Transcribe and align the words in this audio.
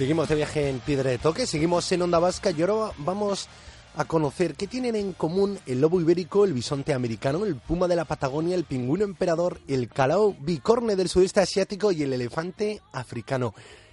Seguimos 0.00 0.30
de 0.30 0.34
viaje 0.34 0.70
en 0.70 0.80
Piedra 0.80 1.10
de 1.10 1.18
Toque, 1.18 1.46
seguimos 1.46 1.92
en 1.92 2.00
Onda 2.00 2.18
Vasca 2.18 2.52
y 2.52 2.62
ahora 2.62 2.94
vamos 2.96 3.50
a 3.94 4.06
conocer 4.06 4.54
qué 4.54 4.66
tienen 4.66 4.96
en 4.96 5.12
común 5.12 5.58
el 5.66 5.82
lobo 5.82 6.00
ibérico, 6.00 6.46
el 6.46 6.54
bisonte 6.54 6.94
americano, 6.94 7.44
el 7.44 7.56
puma 7.56 7.86
de 7.86 7.96
la 7.96 8.06
Patagonia, 8.06 8.54
el 8.56 8.64
pingüino 8.64 9.04
emperador, 9.04 9.60
el 9.68 9.90
calao 9.90 10.34
bicorne 10.40 10.96
del 10.96 11.10
sudeste 11.10 11.40
asiático 11.40 11.92
y 11.92 12.02
el 12.02 12.14
elefante 12.14 12.80
africano. 12.92 13.52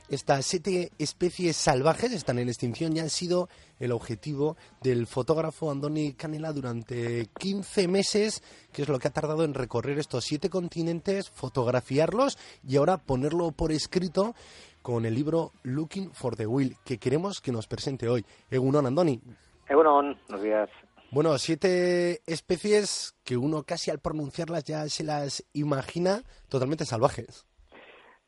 Estas 0.09 0.45
siete 0.45 0.93
especies 0.99 1.57
salvajes 1.57 2.13
están 2.13 2.39
en 2.39 2.47
extinción 2.47 2.95
y 2.95 3.01
han 3.01 3.09
sido 3.09 3.49
el 3.77 3.91
objetivo 3.91 4.55
del 4.81 5.05
fotógrafo 5.05 5.69
Andoni 5.69 6.13
Canela 6.13 6.53
durante 6.53 7.27
15 7.37 7.89
meses, 7.89 8.41
que 8.71 8.83
es 8.83 8.87
lo 8.87 8.99
que 8.99 9.09
ha 9.09 9.11
tardado 9.11 9.43
en 9.43 9.53
recorrer 9.53 9.99
estos 9.99 10.23
siete 10.23 10.49
continentes, 10.49 11.29
fotografiarlos 11.29 12.37
y 12.65 12.77
ahora 12.77 12.99
ponerlo 12.99 13.51
por 13.51 13.73
escrito 13.73 14.33
con 14.81 15.05
el 15.05 15.13
libro 15.13 15.51
Looking 15.63 16.13
for 16.13 16.37
the 16.37 16.47
Wheel, 16.47 16.77
que 16.85 16.99
queremos 16.99 17.41
que 17.41 17.51
nos 17.51 17.67
presente 17.67 18.07
hoy. 18.07 18.25
Egunon, 18.49 18.85
Andoni. 18.85 19.19
Egunon, 19.67 20.17
buenos 20.29 20.41
días. 20.41 20.69
Bueno, 21.11 21.37
siete 21.37 22.21
especies 22.25 23.13
que 23.25 23.35
uno 23.35 23.63
casi 23.63 23.91
al 23.91 23.99
pronunciarlas 23.99 24.63
ya 24.63 24.87
se 24.87 25.03
las 25.03 25.43
imagina 25.51 26.23
totalmente 26.47 26.85
salvajes. 26.85 27.45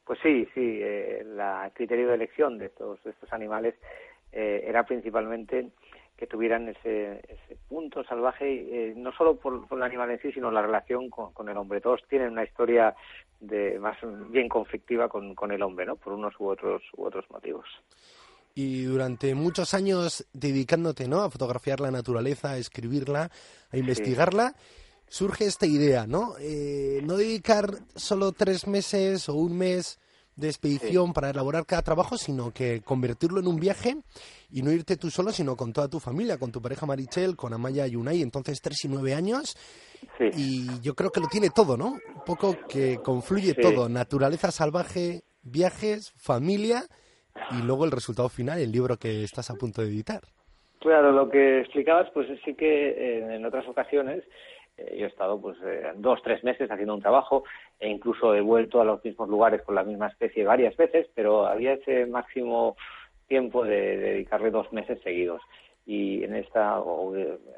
Pues 0.10 0.18
sí, 0.24 0.48
sí, 0.56 0.80
eh, 0.82 1.24
la- 1.24 1.68
el 1.68 1.72
criterio 1.72 2.08
de 2.08 2.16
elección 2.16 2.58
de 2.58 2.66
estos, 2.66 2.98
de 3.04 3.12
estos 3.12 3.32
animales 3.32 3.76
eh, 4.32 4.64
era 4.66 4.84
principalmente 4.84 5.70
que 6.18 6.26
tuvieran 6.26 6.68
ese, 6.68 7.20
ese 7.30 7.58
punto 7.68 8.04
salvaje, 8.04 8.48
eh, 8.50 8.94
no 8.98 9.12
solo 9.12 9.36
por, 9.36 9.68
por 9.68 9.78
el 9.78 9.84
animal 9.84 10.10
en 10.10 10.20
sí, 10.20 10.32
sino 10.32 10.50
la 10.50 10.64
relación 10.64 11.12
con, 11.12 11.32
con 11.32 11.48
el 11.48 11.56
hombre. 11.58 11.80
Todos 11.80 12.02
tienen 12.10 12.32
una 12.32 12.44
historia 12.44 12.96
de 13.40 13.78
más 13.78 13.98
bien 14.32 14.50
conflictiva 14.50 15.10
con, 15.10 15.36
con 15.36 15.52
el 15.52 15.62
hombre, 15.62 15.86
¿no? 15.86 15.96
Por 15.96 16.14
unos 16.14 16.34
u 16.40 16.48
otros 16.48 16.82
u 16.98 17.04
otros 17.04 17.30
motivos. 17.30 17.68
Y 18.56 18.86
durante 18.86 19.36
muchos 19.36 19.76
años 19.76 20.28
dedicándote 20.34 21.08
¿no? 21.08 21.22
a 21.22 21.30
fotografiar 21.30 21.82
la 21.82 21.92
naturaleza, 21.92 22.54
a 22.54 22.58
escribirla, 22.58 23.30
a 23.72 23.78
investigarla, 23.78 24.56
surge 25.10 25.46
esta 25.46 25.66
idea, 25.66 26.08
¿no? 26.08 26.36
Eh, 26.40 27.02
no 27.04 27.18
dedicar 27.18 27.80
solo 27.96 28.32
tres 28.32 28.68
meses 28.68 29.28
o 29.28 29.34
un 29.36 29.58
mes 29.58 30.00
de 30.36 30.48
expedición 30.48 31.12
para 31.12 31.32
elaborar 31.32 31.66
cada 31.66 31.82
trabajo, 31.82 32.18
sino 32.18 32.52
que 32.54 32.82
convertirlo 32.82 33.42
en 33.42 33.48
un 33.48 33.58
viaje 33.58 33.98
y 34.50 34.62
no 34.62 34.72
irte 34.72 34.96
tú 34.96 35.10
solo, 35.12 35.34
sino 35.34 35.58
con 35.58 35.74
toda 35.74 35.90
tu 35.90 36.00
familia, 36.00 36.38
con 36.38 36.52
tu 36.52 36.62
pareja 36.62 36.86
Marichel, 36.86 37.36
con 37.36 37.54
Amaya 37.54 37.86
y 37.88 37.98
Unai, 37.98 38.22
entonces 38.22 38.60
tres 38.62 38.86
y 38.86 38.88
nueve 38.88 39.14
años. 39.14 39.58
Sí. 40.18 40.26
Y 40.36 40.80
yo 40.80 40.96
creo 40.96 41.10
que 41.12 41.20
lo 41.20 41.28
tiene 41.28 41.50
todo, 41.50 41.76
¿no? 41.76 41.88
Un 41.88 42.22
poco 42.26 42.56
que 42.70 43.00
confluye 43.04 43.54
Sí. 43.54 43.62
todo, 43.62 43.90
naturaleza 43.90 44.52
salvaje, 44.52 45.24
viajes, 45.42 46.14
familia 46.16 46.88
y 47.52 47.62
luego 47.62 47.84
el 47.84 47.92
resultado 47.92 48.30
final, 48.30 48.60
el 48.60 48.72
libro 48.72 48.98
que 48.98 49.24
estás 49.24 49.50
a 49.50 49.56
punto 49.56 49.82
de 49.82 49.90
editar. 49.90 50.22
Claro, 50.80 51.12
lo 51.12 51.30
que 51.30 51.60
explicabas, 51.60 52.10
pues 52.12 52.28
sí 52.46 52.56
que 52.56 52.90
eh, 52.90 53.36
en 53.36 53.46
otras 53.46 53.68
ocasiones 53.68 54.24
eh, 54.78 54.96
yo 54.98 55.06
he 55.06 55.10
estado 55.10 55.40
pues 55.40 55.58
eh, 55.66 55.92
dos, 55.96 56.22
tres 56.24 56.42
meses 56.44 56.72
haciendo 56.72 56.94
un 56.96 57.02
trabajo 57.02 57.44
e 57.80 57.90
incluso 57.90 58.34
he 58.34 58.40
vuelto 58.40 58.80
a 58.80 58.86
los 58.86 59.04
mismos 59.04 59.28
lugares 59.28 59.62
con 59.64 59.76
la 59.76 59.84
misma 59.84 60.08
especie 60.08 60.46
varias 60.46 60.78
veces, 60.78 61.08
pero 61.14 61.46
había 61.46 61.74
ese 61.74 62.06
máximo 62.06 62.78
tiempo 63.28 63.66
de, 63.66 63.98
de 63.98 64.14
dedicarle 64.14 64.52
dos 64.52 64.72
meses 64.72 65.02
seguidos. 65.02 65.42
Y 65.86 66.24
en 66.24 66.36
esta, 66.36 66.82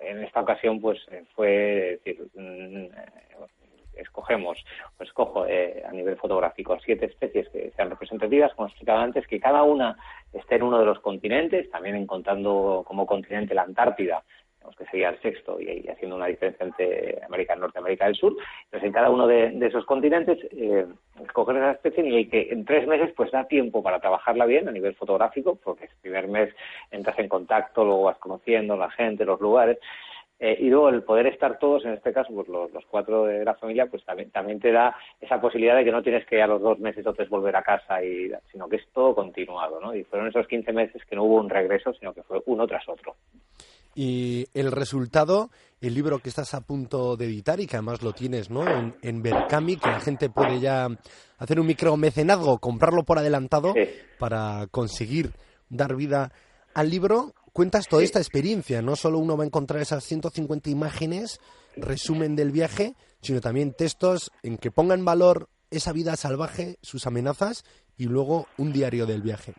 en 0.01 0.23
esta 0.23 0.41
ocasión, 0.41 0.79
pues 0.79 0.99
fue 1.35 1.99
decir, 2.03 2.27
mm, 2.33 2.87
escogemos, 3.95 4.57
o 4.99 5.03
escojo 5.03 5.45
eh, 5.45 5.83
a 5.87 5.91
nivel 5.91 6.17
fotográfico 6.17 6.77
siete 6.83 7.05
especies 7.05 7.49
que 7.49 7.71
sean 7.75 7.89
representativas, 7.89 8.53
como 8.53 8.67
explicaba 8.67 9.03
antes, 9.03 9.27
que 9.27 9.39
cada 9.39 9.63
una 9.63 9.97
esté 10.33 10.55
en 10.55 10.63
uno 10.63 10.79
de 10.79 10.85
los 10.85 10.99
continentes, 10.99 11.69
también 11.69 11.95
encontrando 11.95 12.83
como 12.87 13.05
continente 13.05 13.53
la 13.53 13.63
Antártida, 13.63 14.23
que 14.77 14.85
sería 14.85 15.09
el 15.09 15.21
sexto, 15.21 15.59
y, 15.59 15.87
haciendo 15.89 16.15
una 16.15 16.27
diferencia 16.27 16.65
entre 16.65 17.19
América 17.25 17.53
del 17.53 17.61
Norte 17.61 17.79
y 17.79 17.81
América 17.81 18.05
del 18.05 18.15
Sur. 18.15 18.35
Entonces, 18.65 18.87
en 18.87 18.93
cada 18.93 19.09
uno 19.09 19.27
de, 19.27 19.49
de 19.51 19.67
esos 19.67 19.85
continentes, 19.85 20.37
eh, 20.51 20.85
escoger 21.23 21.57
esa 21.57 21.71
especie 21.71 22.19
y 22.19 22.27
que 22.27 22.49
en 22.51 22.65
tres 22.65 22.87
meses 22.87 23.11
pues 23.15 23.31
da 23.31 23.45
tiempo 23.45 23.83
para 23.83 23.99
trabajarla 23.99 24.45
bien 24.45 24.67
a 24.67 24.71
nivel 24.71 24.95
fotográfico, 24.95 25.55
porque 25.63 25.85
el 25.85 25.91
primer 26.01 26.27
mes 26.27 26.53
entras 26.91 27.17
en 27.19 27.27
contacto, 27.27 27.83
luego 27.83 28.03
vas 28.03 28.17
conociendo 28.17 28.77
la 28.77 28.89
gente, 28.91 29.25
los 29.25 29.39
lugares, 29.39 29.77
eh, 30.43 30.57
y 30.59 30.69
luego 30.71 30.89
el 30.89 31.03
poder 31.03 31.27
estar 31.27 31.59
todos, 31.59 31.85
en 31.85 31.93
este 31.93 32.11
caso, 32.11 32.33
pues 32.33 32.47
los, 32.47 32.71
los 32.73 32.83
cuatro 32.87 33.25
de 33.25 33.45
la 33.45 33.53
familia, 33.53 33.85
pues 33.85 34.03
también, 34.03 34.31
también 34.31 34.59
te 34.59 34.71
da 34.71 34.95
esa 35.21 35.39
posibilidad 35.39 35.75
de 35.75 35.85
que 35.85 35.91
no 35.91 36.01
tienes 36.01 36.25
que 36.25 36.41
a 36.41 36.47
los 36.47 36.59
dos 36.63 36.79
meses 36.79 37.05
o 37.05 37.13
tres 37.13 37.29
volver 37.29 37.55
a 37.55 37.61
casa, 37.61 38.03
y, 38.03 38.31
sino 38.51 38.67
que 38.67 38.77
es 38.77 38.87
todo 38.91 39.13
continuado, 39.13 39.79
¿no? 39.79 39.93
Y 39.95 40.03
fueron 40.03 40.29
esos 40.29 40.47
15 40.47 40.73
meses 40.73 41.03
que 41.07 41.15
no 41.15 41.25
hubo 41.25 41.35
un 41.35 41.47
regreso, 41.47 41.93
sino 41.93 42.11
que 42.11 42.23
fue 42.23 42.41
uno 42.47 42.65
tras 42.65 42.89
otro. 42.89 43.15
Y 43.93 44.47
el 44.55 44.71
resultado, 44.71 45.49
el 45.79 45.93
libro 45.93 46.17
que 46.19 46.29
estás 46.29 46.55
a 46.55 46.61
punto 46.61 47.17
de 47.17 47.25
editar 47.25 47.59
y 47.59 47.67
que 47.67 47.75
además 47.75 48.01
lo 48.01 48.13
tienes 48.13 48.49
¿no? 48.49 48.63
en, 48.67 48.95
en 49.03 49.21
Berkami, 49.21 49.77
que 49.77 49.89
la 49.89 49.99
gente 49.99 50.29
puede 50.29 50.59
ya 50.59 50.87
hacer 51.37 51.59
un 51.59 51.67
micromecenazgo, 51.67 52.57
comprarlo 52.57 53.03
por 53.03 53.19
adelantado 53.19 53.73
Sí. 53.73 53.81
para 54.17 54.65
conseguir 54.71 55.31
dar 55.69 55.95
vida 55.95 56.31
al 56.73 56.89
libro. 56.89 57.33
Cuentas 57.53 57.87
toda 57.87 58.01
Sí. 58.01 58.05
esta 58.05 58.19
experiencia, 58.19 58.81
no 58.81 58.95
solo 58.95 59.19
uno 59.19 59.35
va 59.35 59.43
a 59.43 59.47
encontrar 59.47 59.81
esas 59.81 60.03
150 60.05 60.69
imágenes, 60.69 61.39
resumen 61.75 62.35
del 62.35 62.51
viaje, 62.51 62.95
sino 63.21 63.41
también 63.41 63.73
textos 63.73 64.31
en 64.43 64.57
que 64.57 64.71
ponga 64.71 64.93
en 64.95 65.03
valor 65.05 65.49
esa 65.69 65.91
vida 65.91 66.15
salvaje, 66.15 66.77
sus 66.81 67.07
amenazas 67.07 67.63
y 67.97 68.05
luego 68.05 68.47
un 68.57 68.71
diario 68.73 69.05
del 69.05 69.21
viaje. 69.21 69.53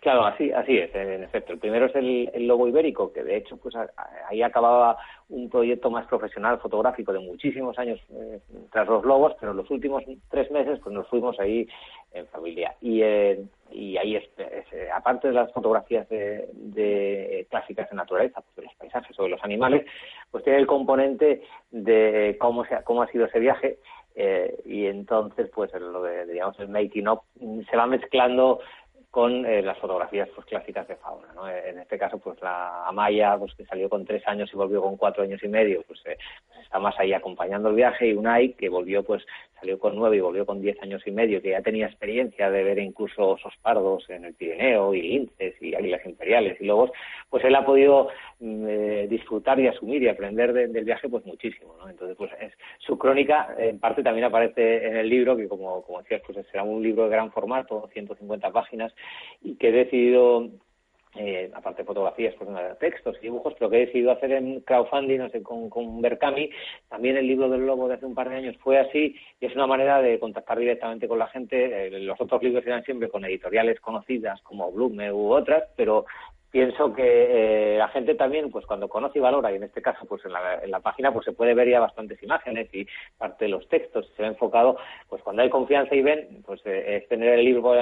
Claro, 0.00 0.24
así, 0.24 0.50
así 0.50 0.78
es, 0.78 0.94
en 0.94 1.22
efecto. 1.24 1.52
El 1.52 1.58
primero 1.58 1.84
es 1.84 1.94
el, 1.94 2.30
el 2.32 2.46
lobo 2.46 2.66
ibérico, 2.66 3.12
que 3.12 3.22
de 3.22 3.36
hecho, 3.36 3.58
pues 3.58 3.74
a- 3.76 3.90
ahí 4.30 4.40
acababa 4.40 4.96
un 5.28 5.50
proyecto 5.50 5.90
más 5.90 6.06
profesional 6.06 6.58
fotográfico 6.58 7.12
de 7.12 7.18
muchísimos 7.18 7.78
años 7.78 8.00
eh, 8.14 8.40
tras 8.72 8.88
los 8.88 9.04
lobos, 9.04 9.34
pero 9.38 9.52
en 9.52 9.58
los 9.58 9.70
últimos 9.70 10.02
tres 10.30 10.50
meses, 10.50 10.80
pues 10.82 10.94
nos 10.94 11.06
fuimos 11.08 11.38
ahí 11.38 11.68
en 12.12 12.26
familia. 12.28 12.74
Y, 12.80 13.02
eh, 13.02 13.44
y 13.72 13.98
ahí, 13.98 14.16
es, 14.16 14.24
eh, 14.38 14.88
aparte 14.94 15.28
de 15.28 15.34
las 15.34 15.52
fotografías 15.52 16.08
de, 16.08 16.48
de 16.54 17.46
clásicas 17.50 17.90
de 17.90 17.96
naturaleza, 17.96 18.40
pues 18.40 18.56
de 18.56 18.62
los 18.62 18.74
paisajes 18.76 19.20
o 19.20 19.24
de 19.24 19.28
los 19.28 19.44
animales, 19.44 19.84
pues 20.30 20.42
tiene 20.44 20.60
el 20.60 20.66
componente 20.66 21.42
de 21.72 22.38
cómo, 22.40 22.64
se 22.64 22.82
cómo 22.84 23.02
ha 23.02 23.06
sido 23.08 23.26
ese 23.26 23.38
viaje. 23.38 23.78
eh, 24.16 24.56
y 24.64 24.86
entonces, 24.86 25.48
pues 25.54 25.72
lo 25.74 26.02
de, 26.02 26.26
digamos, 26.26 26.58
el 26.58 26.68
making 26.68 27.06
up 27.08 27.20
mm, 27.38 27.60
se 27.70 27.76
va 27.76 27.86
mezclando 27.86 28.60
con 29.10 29.44
eh, 29.44 29.60
las 29.60 29.76
fotografías 29.78 30.28
pues 30.34 30.46
clásicas 30.46 30.86
de 30.86 30.96
fauna 30.96 31.32
¿no? 31.34 31.48
en 31.48 31.80
este 31.80 31.98
caso 31.98 32.18
pues 32.18 32.40
la 32.40 32.86
Amaya 32.86 33.36
pues 33.38 33.52
que 33.54 33.64
salió 33.64 33.88
con 33.88 34.04
tres 34.04 34.26
años 34.28 34.50
y 34.52 34.56
volvió 34.56 34.80
con 34.82 34.96
cuatro 34.96 35.24
años 35.24 35.42
y 35.42 35.48
medio 35.48 35.82
pues, 35.82 36.00
eh, 36.06 36.16
está 36.62 36.78
más 36.78 36.94
ahí 36.98 37.12
acompañando 37.12 37.70
el 37.70 37.74
viaje 37.74 38.08
y 38.08 38.12
Unai 38.12 38.52
que 38.52 38.68
volvió 38.68 39.02
pues 39.02 39.24
salió 39.60 39.78
con 39.78 39.94
nueve 39.94 40.16
y 40.16 40.20
volvió 40.20 40.44
con 40.46 40.60
diez 40.60 40.80
años 40.82 41.02
y 41.06 41.10
medio 41.12 41.40
que 41.42 41.50
ya 41.50 41.62
tenía 41.62 41.86
experiencia 41.86 42.50
de 42.50 42.64
ver 42.64 42.78
incluso 42.78 43.28
osos 43.30 43.52
pardos 43.62 44.08
en 44.10 44.24
el 44.24 44.34
Pirineo 44.34 44.94
y 44.94 45.02
linces 45.02 45.54
y 45.62 45.74
águilas 45.74 46.04
imperiales 46.06 46.60
y 46.60 46.64
lobos 46.64 46.90
pues 47.28 47.44
él 47.44 47.54
ha 47.54 47.64
podido 47.64 48.08
mm, 48.40 48.66
eh, 48.68 49.06
disfrutar 49.08 49.60
y 49.60 49.68
asumir 49.68 50.02
y 50.02 50.08
aprender 50.08 50.52
de- 50.52 50.68
del 50.68 50.84
viaje 50.84 51.08
pues 51.08 51.24
muchísimo 51.26 51.76
¿no? 51.78 51.88
entonces 51.88 52.16
pues 52.16 52.30
es 52.40 52.52
su 52.78 52.98
crónica 52.98 53.54
en 53.58 53.78
parte 53.78 54.02
también 54.02 54.24
aparece 54.24 54.86
en 54.86 54.96
el 54.96 55.08
libro 55.08 55.36
que 55.36 55.46
como 55.48 55.82
como 55.82 56.00
decías 56.02 56.22
pues 56.26 56.44
será 56.50 56.62
un 56.64 56.82
libro 56.82 57.04
de 57.04 57.10
gran 57.10 57.30
formato 57.30 57.88
150 57.92 58.50
páginas 58.50 58.94
y 59.42 59.56
que 59.56 59.68
he 59.68 59.72
decidido 59.72 60.48
eh, 61.16 61.50
aparte 61.54 61.82
de 61.82 61.86
fotografías, 61.86 62.34
pues 62.36 62.48
textos 62.78 63.16
y 63.18 63.22
dibujos, 63.22 63.54
pero 63.58 63.68
que 63.68 63.76
he 63.78 63.86
decidido 63.86 64.12
hacer 64.12 64.32
en 64.32 64.60
crowdfunding, 64.60 65.18
no 65.18 65.28
sé, 65.30 65.42
con, 65.42 65.68
con 65.68 66.00
Berkami. 66.00 66.50
También 66.88 67.16
el 67.16 67.26
libro 67.26 67.48
del 67.48 67.66
lobo 67.66 67.88
de 67.88 67.94
hace 67.94 68.06
un 68.06 68.14
par 68.14 68.28
de 68.28 68.36
años 68.36 68.56
fue 68.58 68.78
así 68.78 69.16
y 69.40 69.46
es 69.46 69.54
una 69.54 69.66
manera 69.66 70.00
de 70.00 70.20
contactar 70.20 70.58
directamente 70.58 71.08
con 71.08 71.18
la 71.18 71.26
gente. 71.26 71.86
Eh, 71.86 71.90
los 72.00 72.20
otros 72.20 72.42
libros 72.42 72.64
eran 72.64 72.84
siempre 72.84 73.08
con 73.08 73.24
editoriales 73.24 73.80
conocidas 73.80 74.40
como 74.42 74.70
Blume 74.70 75.12
u 75.12 75.32
otras, 75.32 75.64
pero 75.76 76.06
pienso 76.50 76.92
que 76.92 77.74
eh, 77.74 77.78
la 77.78 77.88
gente 77.88 78.14
también, 78.14 78.50
pues 78.50 78.66
cuando 78.66 78.88
conoce 78.88 79.18
y 79.18 79.22
valora, 79.22 79.52
y 79.52 79.56
en 79.56 79.64
este 79.64 79.82
caso, 79.82 80.04
pues 80.06 80.24
en 80.24 80.32
la, 80.32 80.60
en 80.62 80.70
la 80.70 80.80
página, 80.80 81.12
pues 81.12 81.24
se 81.24 81.32
puede 81.32 81.54
ver 81.54 81.68
ya 81.68 81.80
bastantes 81.80 82.22
imágenes 82.22 82.68
y 82.74 82.86
parte 83.16 83.44
de 83.44 83.50
los 83.50 83.68
textos, 83.68 84.10
se 84.16 84.22
ve 84.22 84.28
enfocado, 84.28 84.76
pues 85.08 85.22
cuando 85.22 85.42
hay 85.42 85.50
confianza 85.50 85.94
y 85.94 86.02
ven, 86.02 86.42
pues 86.44 86.60
eh, 86.66 86.96
es 86.96 87.08
tener 87.08 87.38
el 87.38 87.44
libro 87.44 87.74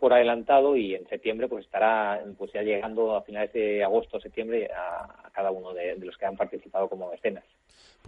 por, 0.00 0.12
adelantado 0.12 0.76
y 0.76 0.94
en 0.94 1.06
septiembre 1.08 1.48
pues 1.48 1.64
estará 1.64 2.20
pues 2.36 2.52
ya 2.52 2.62
llegando 2.62 3.14
a 3.14 3.22
finales 3.22 3.52
de 3.52 3.84
agosto, 3.84 4.20
septiembre 4.20 4.70
a, 4.74 5.30
cada 5.32 5.50
uno 5.50 5.72
de, 5.72 5.94
de 5.96 6.06
los 6.06 6.16
que 6.16 6.26
han 6.26 6.36
participado 6.36 6.88
como 6.88 7.10
mecenas. 7.10 7.44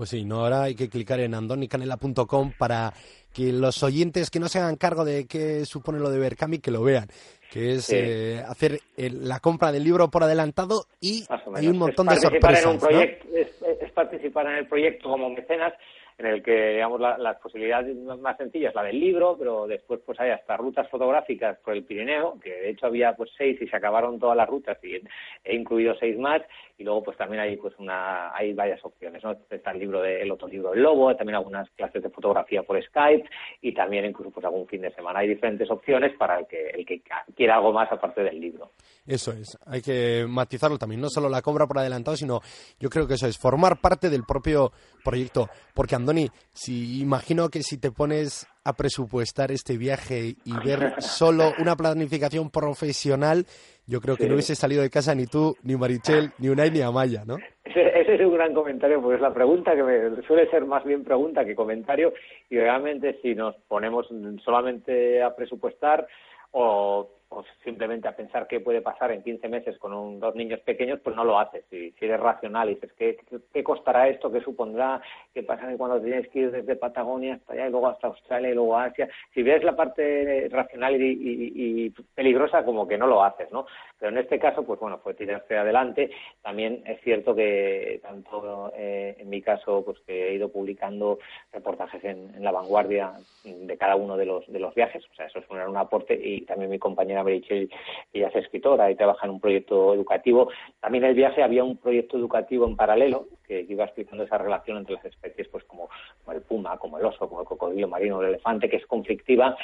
Pues 0.01 0.09
sí, 0.09 0.25
no, 0.25 0.37
ahora 0.37 0.63
hay 0.63 0.75
que 0.75 0.89
clicar 0.89 1.21
en 1.21 1.35
andonicanela.com 1.35 2.53
para 2.59 2.91
que 3.35 3.53
los 3.53 3.83
oyentes 3.83 4.31
que 4.31 4.41
no 4.41 4.49
se 4.49 4.59
hagan 4.59 4.77
cargo 4.77 5.05
de 5.05 5.27
qué 5.27 5.67
supone 5.67 5.99
lo 5.99 6.09
de 6.09 6.19
Berkami, 6.19 6.59
que 6.59 6.71
lo 6.71 6.83
vean, 6.83 7.07
que 7.53 7.73
es 7.75 7.85
Sí. 7.85 7.97
eh, 7.99 8.43
hacer 8.49 8.81
el- 8.97 9.29
la 9.29 9.41
compra 9.41 9.71
del 9.71 9.85
libro 9.85 10.09
por 10.11 10.23
adelantado 10.25 10.87
y 11.03 11.27
hay 11.55 11.69
un 11.69 11.77
montón 11.77 12.07
de 12.07 12.17
sorpresas. 12.17 12.63
en 12.65 12.69
un 12.71 12.75
¿no? 12.77 12.81
proyecto, 12.81 13.29
es, 13.37 13.63
es 13.83 13.93
participar 13.93 14.47
en 14.47 14.55
el 14.55 14.67
proyecto 14.69 15.11
como 15.11 15.29
mecenas 15.29 15.75
en 16.17 16.27
el 16.27 16.43
que 16.43 16.73
digamos 16.75 16.99
la- 17.01 17.17
las 17.19 17.37
posibilidades 17.39 17.95
más 17.97 18.37
sencillas 18.39 18.75
la 18.75 18.83
del 18.83 18.99
libro 19.01 19.37
pero 19.39 19.67
después 19.67 20.01
pues 20.05 20.19
hay 20.21 20.31
hasta 20.31 20.55
rutas 20.57 20.87
fotográficas 20.91 21.59
por 21.61 21.75
el 21.75 21.85
Pirineo 21.85 22.39
que 22.43 22.51
de 22.51 22.71
hecho 22.71 22.87
había 22.87 23.15
pues 23.17 23.31
seis 23.39 23.59
y 23.61 23.67
se 23.67 23.77
acabaron 23.77 24.19
todas 24.19 24.37
las 24.37 24.47
rutas 24.49 24.77
y 24.83 24.97
he 25.45 25.55
incluido 25.57 25.95
seis 25.99 26.19
más 26.19 26.43
y 26.81 26.85
luego 26.85 27.05
pues 27.05 27.17
también 27.17 27.43
hay 27.43 27.57
pues 27.57 27.75
una 27.79 28.35
hay 28.35 28.53
varias 28.53 28.85
opciones 28.85 29.23
no 29.23 29.37
está 29.51 29.71
el 29.71 29.79
libro 29.79 30.03
de, 30.03 30.23
el 30.23 30.31
otro 30.33 30.49
libro 30.49 30.71
del 30.71 30.83
lobo 30.83 31.15
también 31.15 31.37
algunas 31.37 31.71
clases 31.71 32.03
de 32.03 32.11
fotografía 32.11 32.63
por 32.63 32.83
Skype 32.83 33.29
y 33.61 33.75
también 33.75 34.07
incluso 34.07 34.31
pues 34.31 34.45
algún 34.45 34.67
fin 34.67 34.83
de 34.83 34.95
semana. 34.95 35.21
Hay 35.21 35.29
diferentes 35.29 35.71
opciones 35.71 36.17
para 36.17 36.39
el 36.39 36.47
que 36.47 36.69
el 36.71 36.87
que 36.87 37.03
quiera 37.37 37.57
algo 37.57 37.73
más 37.73 37.91
aparte 37.91 38.23
del 38.23 38.41
libro. 38.41 38.71
Eso 39.07 39.33
es, 39.33 39.59
hay 39.67 39.83
que 39.83 40.27
matizarlo 40.29 40.79
también, 40.79 41.01
no 41.01 41.09
solo 41.09 41.29
la 41.29 41.43
compra 41.43 41.67
por 41.67 41.79
adelantado, 41.79 42.17
sino 42.17 42.41
yo 42.79 42.89
creo 42.89 43.07
que 43.07 43.15
eso 43.15 43.27
es 43.27 43.39
formar 43.39 43.81
parte 43.81 44.09
del 44.09 44.25
propio 44.25 44.73
proyecto. 45.05 45.49
Porque 45.75 45.95
Andoni, 45.95 46.29
si 46.53 47.01
imagino 47.01 47.49
que 47.49 47.63
si 47.63 47.79
te 47.79 47.91
pones 47.91 48.47
a 48.65 48.73
presupuestar 48.75 49.51
este 49.51 49.77
viaje 49.79 50.35
y 50.45 50.53
ver 50.65 50.95
solo 51.01 51.53
una 51.59 51.77
planificación 51.77 52.51
profesional, 52.51 53.47
yo 53.87 54.01
creo 54.01 54.17
que 54.17 54.25
Sí. 54.25 54.29
no 54.29 54.35
hubiese 54.35 54.55
salido 54.55 54.83
de 54.83 54.91
casa 54.91 55.15
ni 55.15 55.27
tú, 55.27 55.57
ni 55.63 55.77
Marichel, 55.77 56.31
ni 56.39 56.49
Unai, 56.49 56.71
ni 56.71 56.81
Amaya, 56.81 57.25
¿no? 57.27 57.37
Ese, 57.65 58.01
ese 58.01 58.15
es 58.17 58.21
un 58.21 58.35
gran 58.35 58.53
comentario, 58.53 59.01
porque 59.01 59.17
es 59.17 59.23
la 59.23 59.33
pregunta 59.33 59.75
que 59.75 59.83
me, 59.83 60.23
suele 60.27 60.51
ser 60.51 60.65
más 60.67 60.85
bien 60.85 61.05
pregunta 61.05 61.45
que 61.45 61.55
comentario, 61.55 62.13
y 62.51 62.57
realmente 62.59 63.19
si 63.23 63.35
nos 63.35 63.55
ponemos 63.69 64.07
solamente 64.45 65.23
a 65.23 65.35
presupuestar 65.35 66.07
o, 66.53 67.09
o 67.31 67.45
simplemente 67.65 68.09
a 68.09 68.17
pensar 68.17 68.47
qué 68.47 68.61
puede 68.61 68.81
pasar 68.83 69.13
en 69.13 69.23
15 69.23 69.49
meses 69.49 69.79
con 69.79 69.93
un- 69.95 70.19
dos 70.21 70.35
niños 70.35 70.61
pequeños, 70.61 71.01
pues 71.03 71.15
no 71.15 71.25
lo 71.25 71.39
haces. 71.39 71.65
Si, 71.71 71.93
si 71.93 72.05
eres 72.05 72.21
racional 72.21 72.69
y 72.71 72.75
dices, 72.75 72.93
¿qué, 72.99 73.17
qué, 73.53 73.63
costará 73.65 74.09
esto? 74.09 74.31
¿Qué 74.33 74.41
supondrá? 74.41 75.01
¿Qué 75.33 75.43
pasa 75.45 75.73
cuando 75.77 76.01
tienes 76.01 76.29
que 76.29 76.41
ir 76.41 76.51
desde 76.51 76.77
Patagonia 76.77 77.35
hasta 77.35 77.53
allá 77.53 77.69
y 77.69 77.71
luego 77.71 77.89
hasta 77.89 78.09
Australia 78.09 78.51
y 78.51 78.55
luego 78.55 78.77
Asia? 78.77 79.09
Si 79.33 79.43
ves 79.43 79.63
la 79.63 79.77
parte 79.77 80.49
racional 80.51 80.97
y 81.01 81.91
peligrosa, 82.15 82.65
como 82.65 82.87
que 82.89 82.99
no 82.99 83.07
lo 83.07 83.23
haces, 83.23 83.51
¿no? 83.53 83.67
Pero 84.01 84.13
en 84.13 84.19
este 84.19 84.39
caso, 84.39 84.65
pues 84.65 84.81
bueno, 84.81 84.99
fue 84.99 85.15
tirarse 85.15 85.57
adelante. 85.57 86.11
También 86.43 86.83
es 86.87 87.01
cierto 87.03 87.35
que 87.35 88.01
tanto 88.03 88.73
eh, 88.75 89.15
en 89.19 89.29
mi 89.29 89.43
caso, 89.43 89.85
pues 89.85 89.99
que 90.07 90.29
he 90.29 90.35
ido 90.35 90.49
publicando 90.49 91.19
reportajes 91.53 92.03
en, 92.05 92.35
en 92.35 92.43
La 92.43 92.51
Vanguardia 92.51 93.13
de 93.45 93.77
cada 93.77 93.97
uno 93.97 94.17
de 94.17 94.25
los, 94.25 94.47
de 94.51 94.59
los 94.59 94.75
viajes, 94.75 95.05
o 95.11 95.15
sea, 95.15 95.27
eso 95.27 95.39
es 95.39 95.51
un, 95.51 95.61
un 95.61 95.77
aporte, 95.77 96.15
y 96.15 96.43
también 96.43 96.71
mi 96.71 96.79
compañera 96.79 97.23
Merichel, 97.23 97.71
ella 98.13 98.29
es 98.29 98.37
escritora 98.37 98.91
y 98.91 98.97
trabaja 98.97 99.27
en 99.27 99.33
un 99.33 99.41
proyecto 99.41 99.95
educativo. 99.95 100.51
También 100.81 101.05
el 101.05 101.15
viaje 101.15 101.43
había 101.43 101.63
un 101.63 101.77
proyecto 101.77 102.17
educativo 102.17 102.67
en 102.67 102.77
paralelo 102.77 103.29
que 103.47 103.67
iba 103.69 103.85
explicando 103.85 104.25
esa 104.25 104.39
relación 104.39 104.79
entre 104.79 104.95
las 104.95 105.05
especies, 105.05 105.49
pues 105.49 105.65
como, 105.65 105.89
como 106.25 106.37
el 106.37 106.43
puma, 106.43 106.79
como 106.79 106.99
el 106.99 107.05
oso, 107.05 107.29
como 107.29 107.43
el 107.43 107.47
cocodrilo 107.47 107.89
marino, 107.89 108.21
el 108.23 108.29
elefante, 108.29 108.69
que 108.69 108.77
es 108.77 108.87
conflictiva 108.87 109.57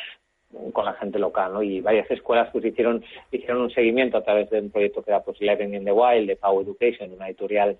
con 0.72 0.84
la 0.84 0.94
gente 0.94 1.18
local, 1.18 1.52
¿no? 1.52 1.62
Y 1.62 1.80
varias 1.80 2.10
escuelas 2.10 2.48
pues 2.52 2.64
hicieron 2.64 3.04
hicieron 3.30 3.62
un 3.62 3.70
seguimiento 3.70 4.18
a 4.18 4.24
través 4.24 4.48
de 4.50 4.60
un 4.60 4.70
proyecto 4.70 5.02
que 5.02 5.10
era 5.10 5.22
pues 5.22 5.40
Living 5.40 5.74
in 5.74 5.84
the 5.84 5.92
Wild 5.92 6.28
de 6.28 6.36
Pau 6.36 6.60
Education, 6.60 7.12
una 7.12 7.26
editorial 7.28 7.76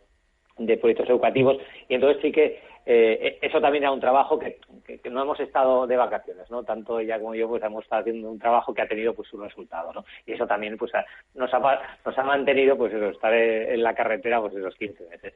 de 0.58 0.76
proyectos 0.78 1.08
educativos 1.08 1.58
y 1.88 1.94
entonces 1.94 2.22
sí 2.22 2.32
que 2.32 2.60
eh, 2.88 3.38
eso 3.42 3.60
también 3.60 3.82
era 3.82 3.92
un 3.92 4.00
trabajo 4.00 4.38
que, 4.38 4.58
no 5.10 5.22
hemos 5.22 5.38
estado 5.40 5.86
de 5.86 5.96
vacaciones 5.96 6.50
no 6.50 6.62
tanto 6.62 6.98
ella 6.98 7.18
como 7.18 7.34
yo 7.34 7.48
pues 7.48 7.62
hemos 7.62 7.82
estado 7.82 8.00
haciendo 8.00 8.30
un 8.30 8.38
trabajo 8.38 8.72
que 8.72 8.80
ha 8.80 8.88
tenido 8.88 9.12
pues 9.12 9.28
su 9.28 9.36
resultado 9.36 9.92
no 9.92 10.04
y 10.24 10.32
eso 10.32 10.46
también 10.46 10.78
pues 10.78 10.92
nos 11.34 11.52
ha 11.52 11.80
nos 12.04 12.18
ha 12.18 12.22
mantenido 12.22 12.76
pues 12.76 12.94
eso, 12.94 13.10
estar 13.10 13.34
eh, 13.34 13.74
en 13.74 13.82
la 13.82 13.94
carretera 13.94 14.40
pues 14.40 14.54
esos 14.54 14.74
15 14.76 15.04
meses 15.08 15.34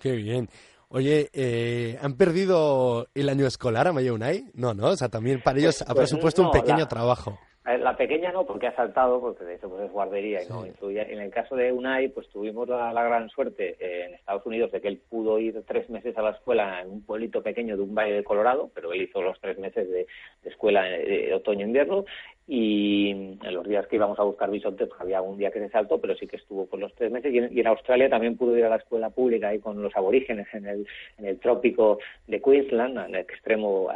Qué 0.00 0.12
bien. 0.12 0.48
Oye, 0.92 1.28
eh, 1.32 1.96
¿han 2.02 2.16
perdido 2.16 3.06
el 3.14 3.28
año 3.28 3.46
escolar 3.46 3.86
a 3.86 3.92
Maya 3.92 4.12
Unai? 4.12 4.44
No, 4.54 4.74
no, 4.74 4.88
o 4.88 4.96
sea, 4.96 5.08
también 5.08 5.40
para 5.40 5.58
ellos 5.60 5.82
ha 5.82 5.86
pues 5.86 5.98
presupuesto 6.10 6.42
un 6.42 6.50
pequeño 6.50 6.78
la- 6.78 6.88
trabajo. 6.88 7.38
Eh, 7.66 7.78
La 7.78 7.94
pequeña 7.96 8.32
no, 8.32 8.44
porque 8.44 8.66
ha 8.66 8.74
saltado, 8.74 9.20
porque 9.20 9.44
de 9.44 9.54
hecho 9.54 9.68
pues 9.68 9.84
es 9.84 9.92
guardería 9.92 10.42
y 10.42 10.48
no 10.48 10.66
influye. 10.66 11.02
En 11.12 11.20
el 11.20 11.30
caso 11.30 11.54
de 11.54 11.70
Unai, 11.70 12.08
pues 12.08 12.28
tuvimos 12.30 12.66
la, 12.68 12.92
la 12.92 13.04
gran 13.04 13.28
suerte 13.28 13.76
eh, 13.78 14.06
en 14.08 14.14
Estados 14.14 14.44
Unidos 14.46 14.72
de 14.72 14.80
que 14.80 14.88
él 14.88 15.00
pudo 15.08 15.38
ir 15.38 15.62
tres 15.68 15.88
meses 15.90 16.16
a 16.18 16.22
la 16.22 16.30
escuela 16.30 16.80
en 16.80 16.90
un 16.90 17.02
pueblito 17.04 17.42
pequeño 17.42 17.76
de 17.76 17.82
un 17.82 17.94
valle 17.94 18.14
de 18.14 18.24
Colorado, 18.24 18.70
pero 18.74 18.92
él 18.92 19.02
hizo 19.02 19.22
los 19.22 19.38
tres 19.40 19.58
meses 19.58 19.88
de, 19.88 20.06
de 20.42 20.50
escuela 20.50 20.82
de, 20.84 20.98
de 21.26 21.34
otoño-invierno 21.34 22.04
y 22.52 23.10
en 23.12 23.54
los 23.54 23.64
días 23.64 23.86
que 23.86 23.94
íbamos 23.94 24.18
a 24.18 24.24
buscar 24.24 24.50
bisontes 24.50 24.88
pues 24.88 25.00
había 25.00 25.22
un 25.22 25.38
día 25.38 25.52
que 25.52 25.60
se 25.60 25.68
saltó, 25.68 26.00
pero 26.00 26.16
sí 26.16 26.26
que 26.26 26.34
estuvo 26.34 26.66
por 26.66 26.80
los 26.80 26.92
tres 26.96 27.12
meses. 27.12 27.32
Y 27.32 27.38
en, 27.38 27.56
y 27.56 27.60
en 27.60 27.68
Australia 27.68 28.10
también 28.10 28.36
pudo 28.36 28.58
ir 28.58 28.64
a 28.64 28.68
la 28.68 28.76
escuela 28.76 29.08
pública 29.10 29.48
ahí 29.48 29.60
con 29.60 29.80
los 29.80 29.96
aborígenes 29.96 30.48
en 30.52 30.66
el, 30.66 30.84
en 31.18 31.26
el 31.26 31.38
trópico 31.38 32.00
de 32.26 32.42
Queensland, 32.42 32.98
en 32.98 33.14
el 33.14 33.20
extremo, 33.20 33.88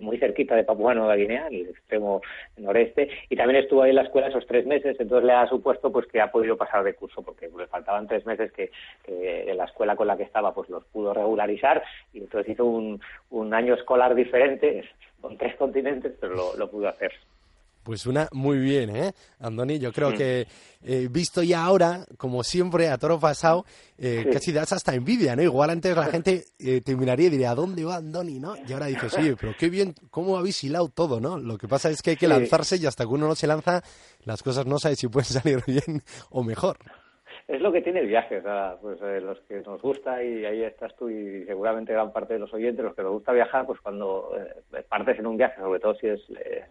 muy 0.00 0.18
cerquita 0.18 0.54
de 0.54 0.64
Papua 0.64 0.92
Nueva 0.92 1.16
Guinea, 1.16 1.46
en 1.46 1.54
el 1.54 1.68
extremo 1.70 2.20
noreste, 2.58 3.08
y 3.30 3.36
también 3.36 3.62
estuvo 3.62 3.80
ahí 3.80 3.90
en 3.90 3.96
la 3.96 4.02
escuela 4.02 4.28
esos 4.28 4.46
tres 4.46 4.66
meses, 4.66 5.00
entonces 5.00 5.24
le 5.24 5.32
ha 5.32 5.48
supuesto 5.48 5.90
pues 5.90 6.06
que 6.06 6.20
ha 6.20 6.30
podido 6.30 6.58
pasar 6.58 6.84
de 6.84 6.92
curso, 6.92 7.22
porque 7.22 7.48
le 7.56 7.66
faltaban 7.68 8.06
tres 8.06 8.26
meses 8.26 8.52
que, 8.52 8.70
que 9.06 9.50
la 9.56 9.64
escuela 9.64 9.96
con 9.96 10.08
la 10.08 10.18
que 10.18 10.24
estaba 10.24 10.52
pues 10.52 10.68
los 10.68 10.84
pudo 10.84 11.14
regularizar, 11.14 11.82
y 12.12 12.18
entonces 12.18 12.52
hizo 12.52 12.66
un, 12.66 13.00
un 13.30 13.54
año 13.54 13.72
escolar 13.72 14.14
diferente, 14.14 14.84
con 15.22 15.38
tres 15.38 15.56
continentes, 15.56 16.12
pero 16.20 16.34
lo, 16.34 16.54
lo 16.58 16.70
pudo 16.70 16.88
hacer. 16.88 17.10
Pues 17.84 18.06
una 18.06 18.28
muy 18.32 18.58
bien, 18.58 18.96
¿eh? 18.96 19.14
Andoni, 19.38 19.78
yo 19.78 19.92
creo 19.92 20.14
que 20.14 20.48
eh, 20.82 21.08
visto 21.10 21.42
ya 21.42 21.64
ahora, 21.64 22.06
como 22.16 22.42
siempre, 22.42 22.88
a 22.88 22.96
toro 22.98 23.20
pasado, 23.20 23.66
eh, 23.98 24.22
Sí. 24.24 24.30
casi 24.32 24.52
das 24.52 24.72
hasta 24.72 24.94
envidia, 24.94 25.36
¿no? 25.36 25.42
Igual 25.42 25.68
antes 25.70 25.94
la 25.94 26.06
gente 26.08 26.46
eh, 26.58 26.80
te 26.80 26.96
miraría 26.96 27.26
y 27.26 27.30
diría, 27.30 27.50
¿a 27.50 27.54
dónde 27.54 27.84
va 27.84 27.96
Andoni, 27.96 28.40
no? 28.40 28.56
Y 28.66 28.72
ahora 28.72 28.86
dices, 28.86 29.16
oye, 29.18 29.36
pero 29.36 29.54
qué 29.54 29.68
bien, 29.68 29.94
cómo 30.10 30.38
habéis 30.38 30.64
hilado 30.64 30.88
todo, 30.88 31.20
¿no? 31.20 31.38
Lo 31.38 31.58
que 31.58 31.68
pasa 31.68 31.90
es 31.90 32.00
que 32.00 32.10
hay 32.12 32.16
que 32.16 32.26
Sí. 32.26 32.30
lanzarse 32.32 32.76
y 32.78 32.86
hasta 32.86 33.04
que 33.04 33.10
uno 33.10 33.28
no 33.28 33.34
se 33.34 33.46
lanza, 33.46 33.84
las 34.24 34.42
cosas 34.42 34.64
no 34.66 34.78
sabes 34.78 34.98
si 34.98 35.08
pueden 35.08 35.28
salir 35.44 35.62
bien 35.66 36.02
o 36.30 36.42
mejor. 36.42 36.78
Es 37.46 37.60
lo 37.60 37.72
que 37.72 37.82
tiene 37.82 38.00
el 38.00 38.06
viaje, 38.06 38.38
o 38.38 38.42
sea, 38.42 38.76
pues 38.80 39.00
eh, 39.02 39.20
los 39.20 39.38
que 39.40 39.60
nos 39.60 39.82
gusta 39.82 40.22
y 40.24 40.46
ahí 40.46 40.62
estás 40.62 40.96
tú 40.96 41.10
y 41.10 41.44
seguramente 41.44 41.92
gran 41.92 42.10
parte 42.10 42.34
de 42.34 42.38
los 42.38 42.52
oyentes, 42.54 42.82
los 42.82 42.94
que 42.94 43.02
nos 43.02 43.12
gusta 43.12 43.32
viajar, 43.32 43.66
pues 43.66 43.80
cuando 43.80 44.32
eh, 44.38 44.82
partes 44.88 45.18
en 45.18 45.26
un 45.26 45.36
viaje, 45.36 45.60
sobre 45.60 45.78
todo 45.78 45.94
si 45.96 46.06
es, 46.06 46.22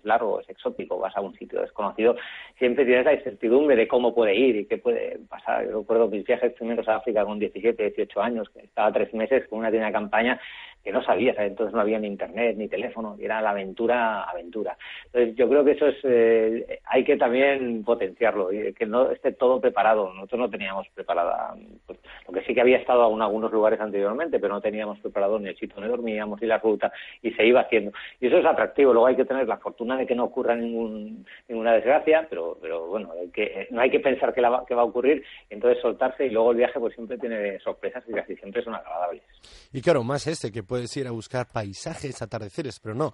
largo, 0.01 0.39
es 0.39 0.49
exótico, 0.49 0.97
vas 0.97 1.15
a 1.15 1.21
un 1.21 1.35
sitio 1.35 1.61
desconocido, 1.61 2.15
siempre 2.57 2.85
tienes 2.85 3.05
la 3.05 3.13
incertidumbre 3.13 3.75
de 3.75 3.87
cómo 3.87 4.15
puede 4.15 4.35
ir 4.35 4.55
y 4.55 4.65
qué 4.65 4.79
puede 4.79 5.19
pasar. 5.29 5.65
Yo 5.65 5.81
recuerdo 5.81 6.07
mis 6.07 6.25
viajes 6.25 6.53
primeros 6.53 6.87
a 6.87 6.95
África 6.95 7.23
con 7.23 7.37
17, 7.37 7.91
18 7.91 8.21
años, 8.21 8.51
estaba 8.55 8.91
tres 8.91 9.13
meses 9.13 9.47
con 9.47 9.59
una 9.59 9.69
tienda 9.69 9.87
de 9.87 9.93
campaña 9.93 10.41
que 10.83 10.91
no 10.91 11.03
sabía, 11.03 11.33
¿sabes? 11.33 11.51
entonces 11.51 11.73
no 11.73 11.81
había 11.81 11.97
ni 11.97 12.07
internet 12.07 12.55
ni 12.57 12.67
teléfono, 12.67 13.15
era 13.19 13.41
la 13.41 13.51
aventura, 13.51 14.23
aventura. 14.23 14.77
Entonces 15.05 15.35
yo 15.35 15.47
creo 15.47 15.63
que 15.63 15.71
eso 15.71 15.87
es, 15.87 15.97
eh, 16.03 16.79
hay 16.85 17.03
que 17.03 17.15
también 17.15 17.83
potenciarlo, 17.83 18.49
que 18.49 18.85
no 18.85 19.09
esté 19.11 19.31
todo 19.31 19.61
preparado. 19.61 20.13
Nosotros 20.13 20.41
no 20.41 20.49
teníamos 20.49 20.87
preparada, 20.93 21.55
pues, 21.85 21.99
lo 22.33 22.39
que 22.39 22.45
sí 22.45 22.53
que 22.53 22.61
había 22.61 22.77
estado 22.77 23.11
en 23.13 23.21
algunos 23.21 23.51
lugares 23.51 23.79
anteriormente, 23.79 24.39
pero 24.39 24.53
no 24.53 24.61
teníamos 24.61 24.99
preparado 24.99 25.39
ni 25.39 25.49
el 25.49 25.55
sitio 25.57 25.75
donde 25.75 25.89
dormíamos 25.89 26.41
y 26.41 26.45
la 26.45 26.57
ruta, 26.57 26.91
y 27.21 27.31
se 27.31 27.45
iba 27.45 27.61
haciendo. 27.61 27.91
Y 28.19 28.27
eso 28.27 28.37
es 28.37 28.45
atractivo, 28.45 28.93
luego 28.93 29.07
hay 29.07 29.15
que 29.15 29.25
tener 29.25 29.47
la 29.47 29.57
fortuna 29.57 29.97
de 29.97 30.05
que 30.05 30.15
no 30.15 30.25
ocurra 30.25 30.55
ningún, 30.55 31.25
ninguna 31.47 31.73
desgracia, 31.73 32.25
pero, 32.29 32.57
pero 32.61 32.87
bueno, 32.87 33.11
hay 33.19 33.29
que, 33.29 33.67
no 33.71 33.81
hay 33.81 33.89
que 33.89 33.99
pensar 33.99 34.33
que, 34.33 34.41
la 34.41 34.49
va, 34.49 34.65
que 34.65 34.75
va 34.75 34.81
a 34.81 34.85
ocurrir, 34.85 35.23
entonces 35.49 35.81
soltarse, 35.81 36.25
y 36.25 36.29
luego 36.29 36.51
el 36.51 36.57
viaje 36.57 36.79
pues 36.79 36.93
siempre 36.95 37.17
tiene 37.17 37.59
sorpresas 37.59 38.03
y 38.07 38.13
casi 38.13 38.35
siempre 38.35 38.63
son 38.63 38.75
agradables. 38.75 39.23
Y 39.71 39.81
claro, 39.81 40.03
más 40.03 40.27
este, 40.27 40.51
que 40.51 40.63
puedes 40.63 40.95
ir 40.97 41.07
a 41.07 41.11
buscar 41.11 41.47
paisajes, 41.51 42.21
atardeceres, 42.21 42.79
pero 42.79 42.95
no. 42.95 43.13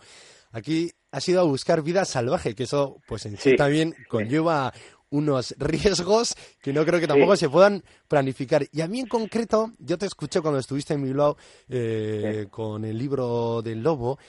Aquí 0.51 0.89
has 1.11 1.27
ido 1.29 1.41
a 1.41 1.43
buscar 1.43 1.81
vida 1.83 2.05
salvaje, 2.05 2.55
que 2.55 2.63
eso, 2.63 2.97
pues 3.07 3.25
en 3.25 3.38
sí, 3.38 3.51
Sí. 3.51 3.55
también 3.55 3.93
conlleva 4.07 4.71
unos 5.10 5.56
riesgos 5.60 6.36
que 6.62 6.74
no 6.74 6.86
creo 6.86 7.00
que 7.00 7.08
tampoco 7.08 7.36
se 7.36 7.50
puedan 7.50 7.84
planificar. 8.08 8.68
Y 8.72 8.82
a 8.82 8.88
mí 8.88 9.00
en 9.00 9.08
concreto, 9.08 9.72
yo 9.80 9.98
te 9.98 10.06
escuché 10.06 10.42
cuando 10.42 10.60
estuviste 10.60 10.94
en 10.94 11.04
Bilbao 11.04 11.38
eh, 11.68 12.48
con 12.50 12.86
el 12.86 12.98
libro 12.98 13.62
del 13.62 13.82
lobo, 13.82 14.20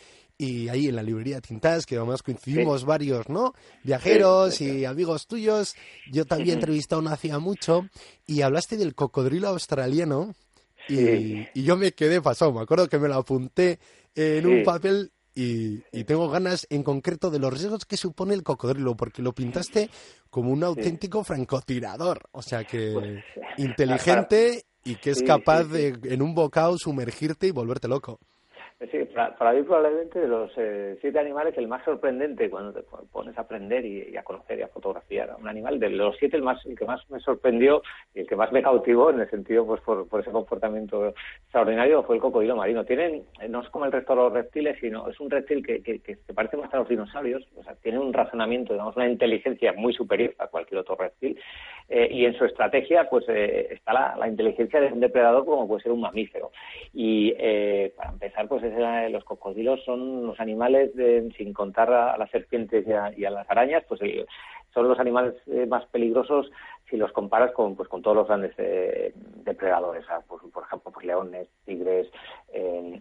y 0.40 0.70
ahí 0.70 0.88
en 0.88 0.96
la 0.96 1.02
librería 1.02 1.42
Tintas, 1.42 1.84
que 1.84 1.98
además 1.98 2.22
coincidimos 2.22 2.86
varios, 2.86 3.28
¿no? 3.28 3.52
Viajeros 3.84 4.62
y 4.62 4.86
amigos 4.86 5.26
tuyos. 5.26 5.74
Yo 6.10 6.24
te 6.24 6.34
había 6.34 6.54
entrevistado 6.54 7.02
no 7.02 7.10
hacía 7.10 7.38
mucho 7.38 7.86
y 8.26 8.40
hablaste 8.40 8.78
del 8.78 8.94
cocodrilo 8.94 9.48
australiano 9.48 10.34
y, 10.88 11.46
y 11.52 11.62
yo 11.62 11.76
me 11.76 11.92
quedé 11.92 12.22
pasado. 12.22 12.54
Me 12.54 12.62
acuerdo 12.62 12.88
que 12.88 12.98
me 12.98 13.08
lo 13.08 13.16
apunté 13.16 13.80
en 14.14 14.46
un 14.46 14.62
papel 14.64 15.12
y, 15.34 15.82
y 15.92 16.04
tengo 16.04 16.28
ganas 16.28 16.66
en 16.70 16.82
concreto 16.82 17.30
de 17.30 17.38
los 17.38 17.52
riesgos 17.52 17.84
que 17.84 17.96
supone 17.96 18.34
el 18.34 18.42
cocodrilo, 18.42 18.96
porque 18.96 19.22
lo 19.22 19.32
pintaste 19.32 19.90
como 20.28 20.50
un 20.50 20.64
auténtico 20.64 21.24
francotirador. 21.24 22.28
O 22.32 22.42
sea 22.42 22.64
que 22.64 22.92
Pues, 22.92 23.24
inteligente 23.58 24.64
y 24.84 24.96
que 24.96 25.10
es 25.10 25.22
capaz 25.22 25.64
de 25.64 25.98
en 26.04 26.22
un 26.22 26.34
bocado 26.34 26.76
sumergirte 26.78 27.46
y 27.46 27.50
volverte 27.50 27.88
loco. 27.88 28.18
Sí, 28.80 29.04
para, 29.14 29.36
para 29.36 29.52
mí 29.52 29.62
probablemente 29.62 30.18
de 30.18 30.26
los 30.26 30.50
eh, 30.56 30.96
siete 31.02 31.18
animales 31.18 31.52
el 31.58 31.68
más 31.68 31.84
sorprendente 31.84 32.48
cuando 32.48 32.72
te 32.72 32.82
pones 33.12 33.36
a 33.36 33.42
aprender 33.42 33.84
y, 33.84 34.16
a 34.16 34.22
conocer 34.22 34.58
y 34.58 34.62
a 34.62 34.68
fotografiar 34.68 35.28
a 35.28 35.36
un 35.36 35.46
animal. 35.46 35.78
De 35.78 35.90
los 35.90 36.16
siete 36.16 36.38
el 36.38 36.42
más 36.42 36.64
el 36.64 36.78
que 36.78 36.86
más 36.86 36.98
me 37.10 37.20
sorprendió 37.20 37.82
y 38.14 38.20
el 38.20 38.26
que 38.26 38.36
más 38.36 38.50
me 38.52 38.62
cautivó 38.62 39.10
en 39.10 39.20
el 39.20 39.28
sentido 39.28 39.66
pues 39.66 39.82
por, 39.82 40.08
ese 40.18 40.30
comportamiento 40.30 41.08
extraordinario 41.08 42.02
fue 42.04 42.16
el 42.16 42.22
cocodrilo 42.22 42.56
marino. 42.56 42.86
Tienen 42.86 43.24
no 43.50 43.60
es 43.60 43.68
como 43.68 43.84
el 43.84 43.92
resto 43.92 44.14
de 44.14 44.22
los 44.22 44.32
reptiles, 44.32 44.78
sino 44.80 45.06
es 45.08 45.20
un 45.20 45.28
reptil 45.28 45.64
que, 45.64 45.82
que, 45.82 45.98
que 45.98 46.16
se 46.16 46.32
parece 46.32 46.56
más 46.56 46.72
a 46.72 46.78
los 46.78 46.88
dinosaurios. 46.88 47.46
O 47.56 47.62
sea, 47.62 47.74
tiene 47.82 47.98
un 47.98 48.14
razonamiento, 48.14 48.72
digamos, 48.72 48.96
una 48.96 49.10
inteligencia 49.10 49.74
muy 49.74 49.92
superior 49.92 50.34
a 50.38 50.46
cualquier 50.46 50.80
otro 50.80 50.96
reptil. 50.96 51.38
Eh, 51.92 52.08
y 52.12 52.24
en 52.24 52.34
su 52.38 52.44
estrategia 52.44 53.10
pues 53.10 53.24
eh, 53.28 53.66
está 53.72 53.92
la, 53.92 54.14
la, 54.16 54.28
inteligencia 54.28 54.80
de 54.80 54.92
un 54.92 55.00
depredador 55.00 55.44
como 55.44 55.66
puede 55.66 55.82
ser 55.82 55.90
un 55.90 56.00
mamífero. 56.00 56.52
Y 56.94 57.34
eh, 57.36 57.92
para 57.96 58.10
empezar 58.10 58.46
pues 58.46 58.62
es, 58.72 59.12
los 59.12 59.24
cocodrilos 59.24 59.82
son 59.84 60.26
los 60.26 60.40
animales, 60.40 60.94
de, 60.94 61.30
sin 61.36 61.52
contar 61.52 61.92
a, 61.92 62.16
las 62.16 62.30
serpientes 62.30 62.86
y 63.16 63.24
a, 63.24 63.30
las 63.30 63.50
arañas, 63.50 63.84
pues 63.88 64.00
son 64.72 64.88
los 64.88 64.98
animales 65.00 65.34
eh, 65.46 65.66
más 65.66 65.84
peligrosos 65.86 66.50
si 66.90 66.96
los 66.96 67.12
comparas 67.12 67.52
con 67.52 67.76
pues 67.76 67.88
con 67.88 68.02
todos 68.02 68.16
los 68.16 68.26
grandes 68.26 68.52
eh, 68.58 69.12
depredadores. 69.44 70.04
Pues, 70.26 70.42
por 70.52 70.64
ejemplo, 70.64 70.90
pues 70.92 71.06
leones, 71.06 71.48
tigres, 71.64 72.08
eh, 72.52 73.00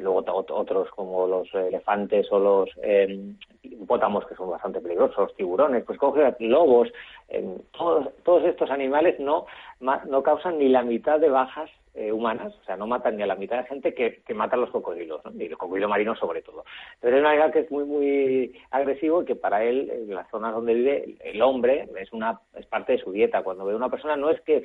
luego 0.00 0.24
otros 0.26 0.90
como 0.90 1.26
los 1.26 1.52
elefantes 1.54 2.30
o 2.32 2.38
los 2.38 2.70
eh, 2.82 3.34
hipopótamos 3.62 4.26
que 4.26 4.34
son 4.34 4.50
bastante 4.50 4.80
peligrosos, 4.80 5.34
tiburones, 5.36 5.84
pues 5.84 5.98
coge 5.98 6.34
lobos, 6.40 6.88
todos 7.72 8.08
todos 8.24 8.44
estos 8.44 8.70
animales 8.70 9.18
no 9.20 9.46
no 9.80 10.22
causan 10.22 10.58
ni 10.58 10.68
la 10.68 10.82
mitad 10.82 11.20
de 11.20 11.28
bajas 11.28 11.70
eh, 11.96 12.12
humanas, 12.12 12.54
o 12.54 12.64
sea, 12.64 12.76
no 12.76 12.86
matan 12.86 13.16
ni 13.16 13.22
a 13.22 13.26
la 13.26 13.36
mitad 13.36 13.56
de 13.56 13.68
gente 13.68 13.94
que, 13.94 14.22
que 14.26 14.34
matan 14.34 14.60
los 14.60 14.70
cocodrilos, 14.70 15.24
¿no? 15.24 15.32
y 15.32 15.46
el 15.46 15.56
cocodrilo 15.56 15.88
marino 15.88 16.14
sobre 16.14 16.42
todo. 16.42 16.64
Entonces 16.94 17.18
es 17.18 17.20
un 17.20 17.26
animal 17.26 17.52
que 17.52 17.60
es 17.60 17.70
muy, 17.70 17.84
muy 17.84 18.52
agresivo 18.70 19.22
y 19.22 19.24
que 19.24 19.34
para 19.34 19.64
él, 19.64 19.90
en 19.90 20.14
las 20.14 20.28
zonas 20.30 20.52
donde 20.52 20.74
vive, 20.74 21.16
el 21.24 21.40
hombre 21.40 21.88
es 21.98 22.12
una 22.12 22.38
es 22.54 22.66
parte 22.66 22.92
de 22.92 22.98
su 22.98 23.12
dieta. 23.12 23.42
Cuando 23.42 23.64
ve 23.64 23.72
a 23.72 23.76
una 23.76 23.88
persona 23.88 24.14
no 24.16 24.30
es 24.30 24.40
que 24.42 24.64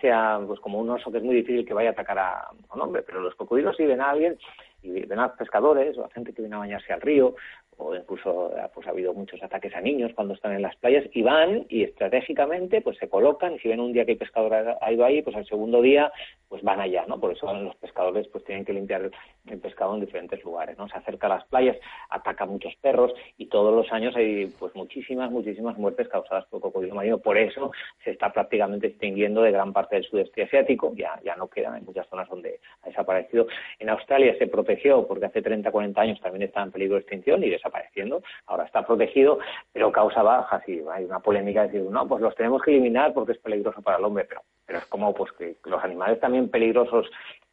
sea 0.00 0.40
pues 0.46 0.60
como 0.60 0.78
un 0.78 0.90
oso 0.90 1.10
que 1.10 1.18
es 1.18 1.24
muy 1.24 1.34
difícil 1.34 1.66
que 1.66 1.74
vaya 1.74 1.90
a 1.90 1.92
atacar 1.92 2.18
a, 2.18 2.38
a 2.42 2.74
un 2.74 2.80
hombre, 2.80 3.02
pero 3.02 3.20
los 3.20 3.34
cocodrilos 3.34 3.76
si 3.76 3.84
ven 3.84 4.00
a 4.00 4.10
alguien 4.10 4.38
y 4.82 5.04
ven 5.04 5.18
a 5.18 5.34
pescadores 5.34 5.98
o 5.98 6.04
a 6.04 6.10
gente 6.10 6.32
que 6.32 6.42
viene 6.42 6.54
a 6.54 6.60
bañarse 6.60 6.92
al 6.92 7.00
río 7.00 7.34
o 7.78 7.94
incluso 7.94 8.52
pues 8.74 8.86
ha 8.86 8.90
habido 8.90 9.14
muchos 9.14 9.42
ataques 9.42 9.74
a 9.74 9.80
niños 9.80 10.12
cuando 10.14 10.34
están 10.34 10.52
en 10.52 10.62
las 10.62 10.76
playas 10.76 11.04
y 11.12 11.22
van 11.22 11.66
y 11.68 11.84
estratégicamente 11.84 12.80
pues 12.80 12.98
se 12.98 13.08
colocan 13.08 13.54
y 13.54 13.58
si 13.58 13.68
ven 13.68 13.80
un 13.80 13.92
día 13.92 14.04
que 14.04 14.12
el 14.12 14.18
pescador 14.18 14.76
ha 14.80 14.92
ido 14.92 15.04
ahí 15.04 15.22
pues 15.22 15.36
al 15.36 15.46
segundo 15.46 15.80
día 15.80 16.12
pues 16.48 16.62
van 16.62 16.80
allá 16.80 17.04
no 17.06 17.18
por 17.20 17.32
eso 17.32 17.52
los 17.52 17.76
pescadores 17.76 18.28
pues 18.28 18.44
tienen 18.44 18.64
que 18.64 18.72
limpiar 18.72 19.10
el 19.46 19.58
pescado 19.58 19.94
en 19.94 20.00
diferentes 20.00 20.42
lugares 20.44 20.76
no 20.78 20.88
se 20.88 20.96
acerca 20.96 21.26
a 21.26 21.30
las 21.30 21.44
playas 21.46 21.76
ataca 22.10 22.44
a 22.44 22.46
muchos 22.46 22.74
perros 22.76 23.12
y 23.36 23.46
todos 23.46 23.74
los 23.74 23.90
años 23.92 24.14
hay 24.16 24.46
pues 24.58 24.74
muchísimas 24.74 25.30
muchísimas 25.30 25.78
muertes 25.78 26.08
causadas 26.08 26.44
por 26.46 26.60
cocodrilo 26.60 26.94
marino. 26.94 27.18
Por 27.18 27.38
eso 27.38 27.70
se 28.04 28.10
está 28.10 28.32
prácticamente 28.32 28.88
extinguiendo 28.88 29.42
de 29.42 29.52
gran 29.52 29.72
parte 29.72 29.96
del 29.96 30.04
sudeste 30.04 30.42
asiático. 30.42 30.92
Ya 30.94 31.20
ya 31.24 31.36
no 31.36 31.48
quedan 31.48 31.76
en 31.76 31.84
muchas 31.84 32.06
zonas 32.08 32.28
donde 32.28 32.60
ha 32.82 32.88
desaparecido. 32.88 33.46
En 33.78 33.88
Australia 33.88 34.36
se 34.38 34.46
protegió 34.46 35.06
porque 35.06 35.26
hace 35.26 35.42
30 35.42 35.70
40 35.70 36.00
años 36.00 36.20
también 36.20 36.42
estaba 36.42 36.66
en 36.66 36.72
peligro 36.72 36.94
de 36.94 37.00
extinción 37.00 37.42
y 37.44 37.50
desapareciendo. 37.68 38.22
Ahora 38.46 38.64
está 38.64 38.86
protegido, 38.86 39.38
pero 39.72 39.92
causa 39.92 40.22
bajas 40.22 40.66
y 40.68 40.80
hay 40.90 41.04
una 41.04 41.20
polémica 41.20 41.62
de 41.62 41.68
decir, 41.68 41.90
no, 41.90 42.06
pues 42.08 42.22
los 42.22 42.34
tenemos 42.34 42.62
que 42.62 42.72
eliminar 42.72 43.12
porque 43.12 43.32
es 43.32 43.38
peligroso 43.38 43.82
para 43.82 43.98
el 43.98 44.04
hombre, 44.04 44.24
pero, 44.28 44.42
pero 44.66 44.78
es 44.78 44.86
como 44.86 45.14
pues 45.14 45.30
que 45.32 45.56
los 45.64 45.82
animales 45.82 46.20
también 46.20 46.50
peligrosos 46.50 47.06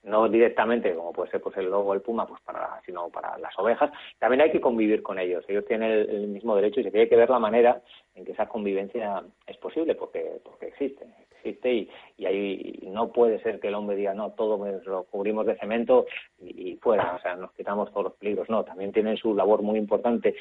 no 0.06 0.30
directamente 0.30 0.94
como 0.94 1.12
puede 1.12 1.32
ser 1.32 1.42
pues 1.42 1.58
el 1.58 1.70
lobo 1.70 1.94
el 1.94 2.02
puma 2.02 2.28
pues 2.28 2.42
para 2.42 2.82
sino 2.86 3.10
para 3.10 3.38
las 3.38 3.58
ovejas. 3.58 3.92
También 4.20 4.42
hay 4.42 4.52
que 4.52 4.62
convivir 4.62 5.02
con 5.04 5.20
ellos. 5.20 5.44
Ellos 5.48 5.66
tienen 5.66 5.92
el, 5.92 6.10
el, 6.10 6.28
mismo 6.28 6.56
derecho 6.56 6.80
y 6.80 6.84
se 6.84 6.92
tiene 6.92 7.10
que 7.10 7.16
ver 7.16 7.30
la 7.30 7.40
manera 7.40 7.82
en 8.14 8.24
que 8.24 8.32
esa 8.32 8.48
convivencia 8.48 9.24
es 9.48 9.58
posible 9.58 9.96
porque 9.96 10.40
porque 10.44 10.68
existe 10.68 11.06
existe 11.32 11.74
y, 11.74 11.90
y 12.18 12.26
ahí 12.26 12.80
no 12.88 13.12
puede 13.12 13.40
ser 13.42 13.60
que 13.60 13.68
el 13.68 13.76
hombre 13.76 13.96
diga 13.96 14.14
no 14.14 14.32
todo 14.32 14.58
lo 14.86 15.04
cubrimos 15.04 15.46
de 15.46 15.58
cemento 15.58 16.06
y, 16.40 16.72
y 16.72 16.76
fuera 16.78 17.16
o 17.16 17.20
sea 17.20 17.36
nos 17.36 17.52
quitamos 17.54 17.92
todos 17.92 18.06
los 18.06 18.14
peligros. 18.14 18.50
No 18.50 18.64
también 18.64 18.92
tienen 18.92 19.18
su 19.18 19.36
labor 19.36 19.62
muy 19.62 19.78
importante 19.80 20.36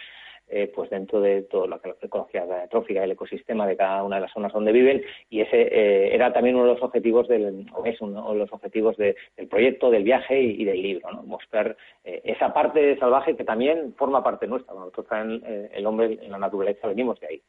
eh, 0.48 0.70
pues 0.74 0.90
dentro 0.90 1.20
de 1.20 1.42
todo 1.42 1.66
lo 1.66 1.80
que 1.80 1.88
la 1.88 1.94
ecología 2.02 2.44
trófica 2.70 3.02
el 3.02 3.12
ecosistema 3.12 3.66
de 3.66 3.76
cada 3.76 4.02
una 4.02 4.16
de 4.16 4.22
las 4.22 4.32
zonas 4.32 4.52
donde 4.52 4.72
viven 4.72 5.02
y 5.30 5.40
ese 5.40 5.62
eh, 5.62 6.14
era 6.14 6.32
también 6.32 6.56
uno 6.56 6.66
de 6.66 6.74
los 6.74 6.82
objetivos 6.82 7.28
del 7.28 7.66
o 7.72 7.84
es 7.86 8.00
uno 8.00 8.32
de 8.32 8.38
los 8.38 8.52
objetivos 8.52 8.96
de, 8.96 9.16
del 9.36 9.48
proyecto 9.48 9.90
del 9.90 10.04
viaje 10.04 10.40
y, 10.40 10.64
del 10.64 10.82
libro 10.82 11.10
¿no? 11.12 11.22
mostrar 11.22 11.76
eh, 12.04 12.20
esa 12.24 12.52
parte 12.52 12.98
salvaje 12.98 13.36
que 13.36 13.44
también 13.44 13.94
forma 13.96 14.22
parte 14.22 14.46
nuestra. 14.46 14.74
Nosotros 14.74 15.06
también 15.06 15.42
eh, 15.46 15.70
el 15.72 15.86
hombre 15.86 16.18
en 16.20 16.30
la 16.30 16.38
naturaleza 16.38 16.88
venimos 16.88 17.18
de 17.20 17.26
ahí. 17.26 17.42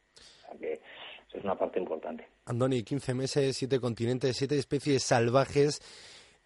O 0.52 0.58
que 0.58 0.80
es 1.34 1.44
una 1.44 1.56
parte 1.56 1.78
importante. 1.78 2.26
Andoni 2.46 2.82
15 2.82 3.14
meses 3.14 3.56
siete 3.56 3.78
continentes 3.78 4.36
siete 4.36 4.56
especies 4.56 5.02
salvajes 5.02 5.80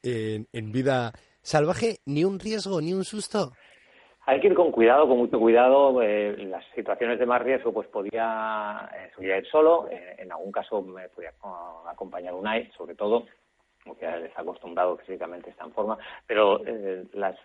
en, 0.03 0.47
en 0.53 0.73
vida. 0.73 1.13
Salvaje 1.43 1.99
ni 2.07 2.25
un 2.25 2.41
riesgo 2.41 2.81
ni 2.81 2.93
un 2.93 3.05
susto 3.05 3.53
hay 4.31 4.39
que 4.39 4.47
ir 4.47 4.55
con 4.55 4.71
cuidado, 4.71 5.09
con 5.09 5.19
mucho 5.19 5.41
cuidado. 5.41 6.01
Eh, 6.03 6.37
en 6.39 6.53
las 6.53 6.65
situaciones 6.77 7.19
de 7.19 7.27
más 7.27 7.43
riesgo, 7.43 7.73
pues 7.73 7.89
podía, 7.89 8.89
eh, 8.95 9.39
ir 9.39 9.47
solo. 9.49 9.89
Eh, 9.91 10.15
en 10.19 10.31
algún 10.31 10.53
caso 10.53 10.83
me 10.83 11.09
podía 11.09 11.33
acompañar 11.89 12.35
un 12.35 12.47
AI, 12.47 12.71
sobre 12.77 12.95
todo, 12.95 13.27
porque 13.85 14.07
está 14.25 14.43
acostumbrado 14.43 14.97
físicamente 14.99 15.51
está 15.51 15.65
en 15.65 15.73
forma. 15.73 15.99
Pero 16.29 16.61
las 17.13 17.37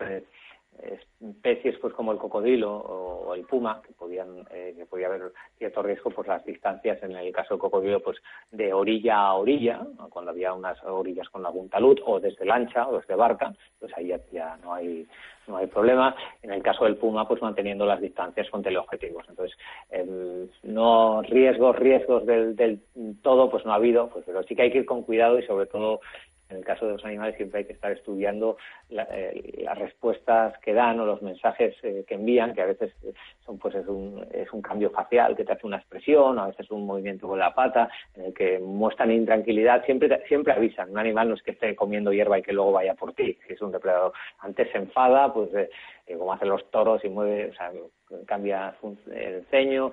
especies, 1.19 1.77
pues 1.79 1.93
como 1.93 2.11
el 2.11 2.17
cocodrilo 2.17 2.71
o, 2.75 3.33
el 3.33 3.45
puma, 3.45 3.81
que 3.85 3.93
podían, 3.93 4.45
que 4.45 4.85
podía 4.89 5.07
haber 5.07 5.33
cierto 5.57 5.83
riesgo, 5.83 6.11
pues 6.11 6.27
las 6.27 6.45
distancias, 6.45 7.01
en 7.03 7.15
el 7.15 7.33
caso 7.33 7.55
del 7.55 7.61
cocodrilo, 7.61 8.01
pues 8.01 8.17
de 8.51 8.71
orilla 8.73 9.17
a 9.17 9.33
orilla, 9.33 9.85
cuando 10.09 10.31
había 10.31 10.53
unas 10.53 10.81
orillas 10.83 11.27
con 11.29 11.45
algún 11.45 11.69
talud, 11.69 11.99
o 12.05 12.19
desde 12.19 12.45
lancha 12.45 12.87
o 12.87 12.99
desde 12.99 13.15
barca, 13.15 13.53
pues 13.79 13.91
ahí 13.97 14.07
ya, 14.07 14.19
ya 14.31 14.57
no 14.57 14.73
hay 14.73 15.07
no 15.47 15.57
hay 15.57 15.67
problema. 15.67 16.15
En 16.41 16.51
el 16.51 16.61
caso 16.63 16.85
del 16.85 16.97
Puma, 16.97 17.27
pues 17.27 17.41
manteniendo 17.41 17.85
las 17.85 18.01
distancias 18.01 18.49
con 18.49 18.63
teleobjetivos. 18.63 19.25
Entonces, 19.29 19.57
eh, 19.91 20.47
no 20.63 21.21
riesgos, 21.21 21.75
riesgos 21.75 22.25
del, 22.25 22.55
del, 22.55 22.79
todo, 23.21 23.49
pues 23.49 23.65
no 23.65 23.71
ha 23.71 23.75
habido, 23.75 24.09
pues 24.09 24.25
pero 24.25 24.43
sí 24.43 24.55
que 24.55 24.63
hay 24.63 24.71
que 24.71 24.79
ir 24.79 24.85
con 24.85 25.03
cuidado 25.03 25.39
y 25.39 25.45
sobre 25.45 25.67
todo 25.67 25.99
en 26.49 26.57
el 26.57 26.65
caso 26.65 26.85
de 26.85 26.93
los 26.93 27.05
animales 27.05 27.35
siempre 27.37 27.59
hay 27.59 27.65
que 27.65 27.73
estar 27.73 27.91
estudiando 27.91 28.57
eh, 28.89 29.63
las 29.63 29.77
respuestas 29.77 30.57
que 30.59 30.73
dan 30.73 30.99
o 30.99 31.05
los 31.05 31.21
mensajes 31.21 31.75
eh, 31.83 32.03
que 32.07 32.15
envían, 32.15 32.53
que 32.53 32.61
a 32.61 32.67
veces 32.67 32.93
son 33.45 33.57
pues 33.57 33.73
es 33.75 33.87
un, 33.87 34.25
es 34.31 34.51
un 34.53 34.61
cambio 34.61 34.91
facial 34.91 35.35
que 35.35 35.43
te 35.43 35.53
hace 35.53 35.65
una 35.65 35.77
expresión, 35.77 36.37
a 36.37 36.47
veces 36.47 36.69
un 36.69 36.85
movimiento 36.85 37.27
con 37.27 37.39
la 37.39 37.53
pata, 37.53 37.89
en 38.13 38.25
el 38.25 38.33
que 38.33 38.59
muestran 38.59 39.11
intranquilidad, 39.11 39.83
siempre 39.85 40.23
siempre 40.27 40.53
avisan. 40.53 40.91
Un 40.91 40.99
animal 40.99 41.29
no 41.29 41.35
es 41.35 41.41
que 41.41 41.51
esté 41.51 41.75
comiendo 41.75 42.13
hierba 42.13 42.37
y 42.37 42.43
que 42.43 42.53
luego 42.53 42.73
vaya 42.73 42.93
por 42.93 43.13
ti, 43.13 43.37
si 43.47 43.53
es 43.53 43.61
un 43.61 43.71
depredador. 43.71 44.13
Antes 44.39 44.71
se 44.71 44.77
enfada, 44.77 45.33
pues 45.33 45.49
eh, 45.55 45.69
como 46.17 46.33
hacen 46.33 46.49
los 46.49 46.69
toros 46.69 47.03
y 47.03 47.09
mueve, 47.09 47.49
o 47.49 47.53
sea, 47.53 47.71
cambia 48.27 48.75
el 49.11 49.45
ceño, 49.47 49.91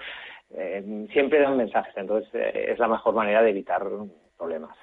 eh, 0.55 1.07
siempre 1.13 1.41
dan 1.41 1.57
mensajes, 1.57 1.97
entonces 1.97 2.29
es 2.35 2.79
la 2.79 2.89
mejor 2.89 3.15
manera 3.15 3.43
de 3.43 3.51
evitar 3.51 3.83
problemas 4.37 4.77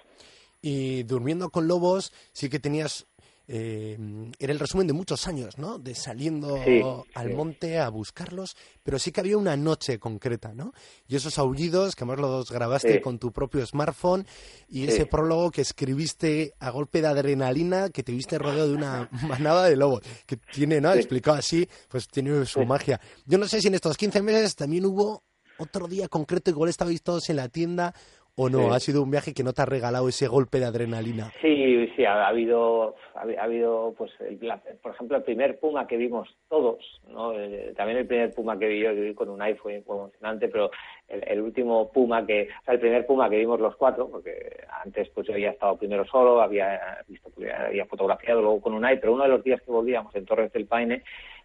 y 0.62 1.04
durmiendo 1.04 1.50
con 1.50 1.68
lobos 1.68 2.12
sí 2.34 2.50
que 2.50 2.60
tenías 2.60 3.08
eh, 3.52 3.98
era 4.38 4.54
el 4.54 4.60
resumen 4.60 4.86
de 4.86 4.94
muchos 4.94 5.28
años, 5.28 5.58
¿no? 5.58 5.80
De 5.80 5.96
saliendo 5.96 6.62
sí, 6.64 6.84
al 7.16 7.30
sí. 7.30 7.34
monte 7.34 7.80
a 7.80 7.90
buscarlos, 7.90 8.56
pero 8.84 9.00
sí 9.00 9.12
que 9.12 9.22
había 9.22 9.40
una 9.40 9.58
noche 9.58 9.98
concreta, 9.98 10.54
¿no? 10.54 10.72
Y 11.08 11.16
esos 11.16 11.40
aullidos 11.40 11.96
que 11.96 12.04
además 12.04 12.20
los 12.20 12.52
grabaste 12.52 12.94
sí. 12.94 13.02
con 13.02 13.18
tu 13.18 13.32
propio 13.32 13.66
smartphone 13.66 14.28
y 14.68 14.86
ese 14.86 15.08
prólogo 15.08 15.50
que 15.50 15.62
escribiste 15.62 16.54
a 16.60 16.70
golpe 16.70 17.02
de 17.02 17.08
adrenalina 17.08 17.90
que 17.90 18.04
te 18.04 18.12
viste 18.12 18.38
rodeado 18.38 18.70
de 18.70 18.76
una 18.76 19.10
manada 19.28 19.68
de 19.68 19.76
lobos, 19.76 20.04
que 20.28 20.38
tiene, 20.38 20.80
¿no? 20.80 20.94
Explicado 20.94 21.38
así, 21.38 21.68
pues 21.88 22.08
tiene 22.08 22.46
su 22.46 22.64
magia. 22.66 23.02
Yo 23.26 23.40
no 23.40 23.48
sé 23.48 23.62
si 23.62 23.68
en 23.68 23.74
estos 23.74 23.98
15 23.98 24.22
meses 24.22 24.56
también 24.56 24.86
hubo 24.86 25.24
otro 25.58 25.88
día 25.88 26.08
concreto, 26.08 26.52
igual 26.52 26.70
estabais 26.70 27.02
todos 27.02 27.30
en 27.32 27.38
la 27.38 27.50
tienda 27.50 27.96
¿O 28.42 28.50
no? 28.50 28.60
Sí. 28.60 28.70
¿Ha 28.74 28.80
sido 28.80 29.04
un 29.04 29.12
viaje 29.12 29.34
que 29.34 29.44
no 29.44 29.52
te 29.52 29.62
ha 29.62 29.66
regalado 29.66 30.08
ese 30.08 30.28
golpe 30.28 30.60
de 30.60 30.66
adrenalina? 30.66 31.30
Sí, 31.42 31.90
sí, 31.96 32.06
ha, 32.06 32.24
ha 32.24 32.28
habido, 32.30 32.96
ha, 33.16 33.20
ha 33.40 33.44
habido, 33.44 33.94
pues, 33.98 34.12
el- 34.22 34.40
la- 34.48 34.62
por 34.82 34.94
ejemplo, 34.94 35.18
el 35.18 35.24
primer 35.24 35.60
Puma 35.60 35.86
que 35.86 35.98
vimos 35.98 36.30
todos, 36.48 36.78
¿no? 37.10 37.34
Eh, 37.38 37.74
también 37.76 37.98
el 37.98 38.08
primer 38.08 38.34
Puma 38.34 38.58
que 38.58 38.68
vi 38.68 38.80
yo, 38.82 38.92
que 38.94 39.02
vi 39.02 39.14
con 39.14 39.28
un 39.30 39.42
iPhone 39.42 39.84
fue 39.86 39.96
emocionante, 39.98 40.48
pero 40.48 40.72
el, 41.10 41.22
el 41.28 41.42
último 41.42 41.92
Puma 41.92 42.26
que, 42.26 42.48
o 42.62 42.64
sea, 42.64 42.76
el 42.76 42.80
primer 42.80 43.06
Puma 43.06 43.30
que 43.30 43.38
vimos 43.38 43.60
los 43.60 43.76
cuatro, 43.76 44.10
porque 44.10 44.56
antes 44.84 45.10
pues 45.10 45.28
yo 45.28 45.34
había 45.34 45.52
estado 45.52 45.76
primero 45.78 46.06
solo, 46.06 46.42
había 46.42 46.80
visto, 47.08 47.30
había 47.68 47.86
fotografiado 47.88 48.42
luego 48.42 48.62
con 48.62 48.74
un 48.74 48.86
iPhone, 48.86 49.02
pero 49.02 49.14
uno 49.16 49.24
de 49.24 49.30
los 49.30 49.44
días 49.44 49.62
que 49.62 49.72
volvíamos 49.72 50.16
en 50.16 50.26
Torres 50.26 50.54
del 50.54 50.66
Paine, 50.66 51.04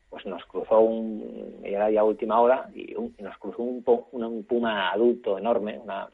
pues 0.09 0.25
nos 0.27 0.45
cruzó 0.45 0.79
un, 0.79 1.61
era 1.65 1.91
ya 1.91 2.05
última 2.05 2.41
hora, 2.41 2.69
y, 2.73 2.95
un- 2.95 3.13
y 3.19 3.23
nos 3.25 3.37
cruzó 3.39 3.63
un, 3.65 3.83
un 4.13 4.45
Puma 4.45 4.93
adulto 4.93 5.39
enorme, 5.39 5.77
una 5.83 6.09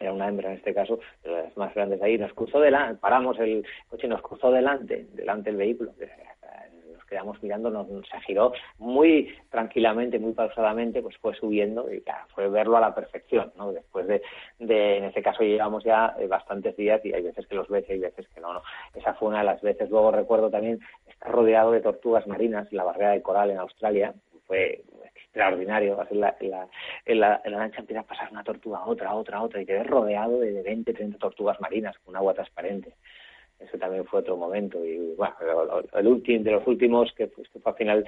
era 0.00 0.12
una 0.12 0.28
hembra 0.28 0.50
en 0.50 0.56
este 0.56 0.74
caso, 0.74 0.98
de 1.22 1.30
las 1.30 1.56
más 1.56 1.74
grandes 1.74 2.00
de 2.00 2.06
ahí, 2.06 2.18
nos 2.18 2.32
cruzó 2.32 2.58
delante, 2.58 2.98
paramos 3.00 3.38
el 3.38 3.64
coche, 3.88 4.08
nos 4.08 4.22
cruzó 4.22 4.50
delante, 4.50 5.06
delante 5.12 5.50
del 5.50 5.58
vehículo, 5.58 5.92
eh, 6.00 6.08
nos 6.94 7.04
quedamos 7.04 7.42
mirando, 7.42 7.70
nos, 7.70 7.86
se 8.08 8.20
giró 8.22 8.52
muy 8.78 9.32
tranquilamente, 9.50 10.18
muy 10.18 10.32
pausadamente, 10.32 11.02
pues 11.02 11.18
fue 11.18 11.34
subiendo 11.34 11.92
y 11.92 12.02
fue 12.34 12.48
verlo 12.48 12.78
a 12.78 12.80
la 12.80 12.94
perfección, 12.94 13.52
¿no? 13.56 13.72
Después 13.72 14.06
de, 14.06 14.22
de 14.58 14.96
en 14.96 15.04
este 15.04 15.22
caso 15.22 15.42
llevamos 15.42 15.84
ya 15.84 16.14
eh, 16.18 16.26
bastantes 16.26 16.74
días 16.76 17.04
y 17.04 17.12
hay 17.12 17.22
veces 17.22 17.46
que 17.46 17.54
los 17.54 17.68
ves 17.68 17.84
y 17.88 17.92
hay 17.92 17.98
veces 17.98 18.26
que 18.28 18.40
no, 18.40 18.54
no. 18.54 18.62
Esa 18.94 19.12
fue 19.14 19.28
una 19.28 19.40
de 19.40 19.44
las 19.44 19.60
veces. 19.60 19.90
Luego 19.90 20.12
recuerdo 20.12 20.50
también 20.50 20.80
estar 21.06 21.30
rodeado 21.30 21.72
de 21.72 21.80
tortugas 21.80 22.26
marinas 22.26 22.68
en 22.70 22.78
la 22.78 22.84
barrera 22.84 23.10
de 23.10 23.22
coral 23.22 23.50
en 23.50 23.58
Australia, 23.58 24.14
fue 24.46 24.82
extraordinario. 25.30 25.96
Vas 25.96 26.10
en 26.10 26.20
la, 26.20 26.36
en 26.40 26.50
la, 26.50 26.68
en 27.06 27.20
la, 27.20 27.40
en 27.44 27.52
la 27.52 27.58
lancha 27.58 27.80
empieza 27.80 28.00
a 28.00 28.06
pasar 28.06 28.30
una 28.30 28.44
tortuga, 28.44 28.84
otra, 28.84 29.14
otra, 29.14 29.42
otra, 29.42 29.62
y 29.62 29.66
te 29.66 29.74
ves 29.74 29.86
rodeado 29.86 30.40
de 30.40 30.62
20, 30.62 30.92
30 30.92 31.18
tortugas 31.18 31.60
marinas 31.60 31.96
con 32.04 32.16
agua 32.16 32.34
transparente. 32.34 32.94
Eso 33.60 33.76
también 33.76 34.06
fue 34.06 34.20
otro 34.20 34.36
momento. 34.36 34.82
Y 34.84 35.14
bueno, 35.16 35.34
el 35.92 36.06
último, 36.06 36.42
de 36.42 36.50
los 36.50 36.66
últimos, 36.66 37.12
que, 37.12 37.26
pues, 37.26 37.46
que 37.50 37.60
fue 37.60 37.72
al 37.72 37.78
final, 37.78 38.06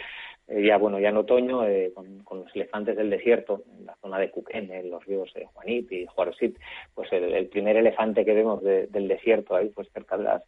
eh, 0.48 0.64
ya 0.66 0.78
bueno, 0.78 0.98
ya 0.98 1.10
en 1.10 1.18
otoño, 1.18 1.66
eh, 1.66 1.92
con, 1.94 2.24
los 2.30 2.56
elefantes 2.56 2.96
del 2.96 3.10
desierto, 3.10 3.62
en 3.78 3.86
la 3.86 3.96
zona 3.96 4.18
de 4.18 4.30
Cuquén, 4.30 4.72
en 4.72 4.90
los 4.90 5.04
ríos 5.04 5.30
de 5.34 5.44
Juanip 5.44 5.92
y 5.92 6.06
Juarosit, 6.06 6.58
pues 6.94 7.12
el, 7.12 7.48
primer 7.48 7.76
elefante 7.76 8.24
que 8.24 8.32
vemos 8.32 8.62
de, 8.62 8.86
del 8.86 9.08
desierto 9.08 9.54
ahí, 9.54 9.68
pues 9.68 9.90
cerca 9.92 10.16
de 10.16 10.24
las 10.24 10.42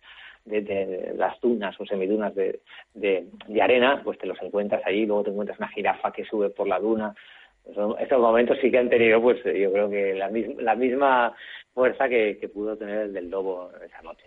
de, 0.44 0.60
de, 0.60 1.14
las 1.16 1.40
dunas 1.40 1.74
o 1.80 1.86
semidunas 1.86 2.34
de, 2.34 2.60
de, 2.94 3.62
arena, 3.62 4.00
pues 4.04 4.18
te 4.18 4.26
los 4.26 4.40
encuentras 4.42 4.82
allí, 4.84 5.06
luego 5.06 5.24
te 5.24 5.30
encuentras 5.30 5.58
una 5.58 5.68
jirafa 5.68 6.12
que 6.12 6.24
sube 6.24 6.50
por 6.50 6.68
la 6.68 6.78
duna. 6.78 7.14
Pues, 7.62 7.76
estos 8.00 8.20
momentos 8.20 8.58
sí 8.60 8.70
que 8.70 8.78
han 8.78 8.90
tenido, 8.90 9.20
pues 9.22 9.42
yo 9.44 9.72
creo 9.72 9.88
que 9.88 10.14
la, 10.14 10.28
misma, 10.28 10.62
la 10.62 10.74
misma 10.74 11.34
fuerza 11.72 12.08
que, 12.08 12.38
que 12.38 12.48
pudo 12.48 12.76
tener 12.76 13.02
el 13.02 13.12
del 13.12 13.30
lobo 13.30 13.70
esa 13.84 14.02
noche. 14.02 14.26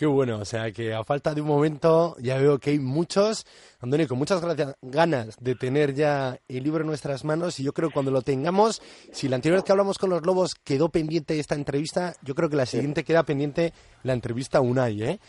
Qué 0.00 0.06
bueno, 0.06 0.38
o 0.38 0.46
sea 0.46 0.72
que 0.72 0.94
a 0.94 1.04
falta 1.04 1.34
de 1.34 1.42
un 1.42 1.48
momento 1.48 2.16
ya 2.18 2.38
veo 2.38 2.58
que 2.58 2.70
hay 2.70 2.78
muchos. 2.78 3.44
Antonio, 3.80 4.08
con 4.08 4.16
muchas 4.16 4.40
gracias, 4.40 4.74
ganas 4.80 5.36
de 5.38 5.54
tener 5.54 5.92
ya 5.92 6.38
el 6.48 6.64
libro 6.64 6.80
en 6.80 6.86
nuestras 6.86 7.22
manos 7.22 7.60
y 7.60 7.64
yo 7.64 7.74
creo 7.74 7.90
que 7.90 7.92
cuando 7.92 8.10
lo 8.10 8.22
tengamos, 8.22 8.80
si 9.12 9.28
la 9.28 9.36
anterior 9.36 9.58
vez 9.58 9.64
que 9.64 9.72
hablamos 9.72 9.98
con 9.98 10.08
los 10.08 10.24
lobos 10.24 10.54
quedó 10.54 10.88
pendiente 10.88 11.38
esta 11.38 11.54
entrevista, 11.54 12.14
yo 12.22 12.34
creo 12.34 12.48
que 12.48 12.56
la 12.56 12.64
siguiente 12.64 13.04
queda 13.04 13.24
pendiente 13.24 13.74
la 14.02 14.14
entrevista 14.14 14.56
a 14.56 14.62
Unai, 14.62 15.02
¿eh? 15.02 15.20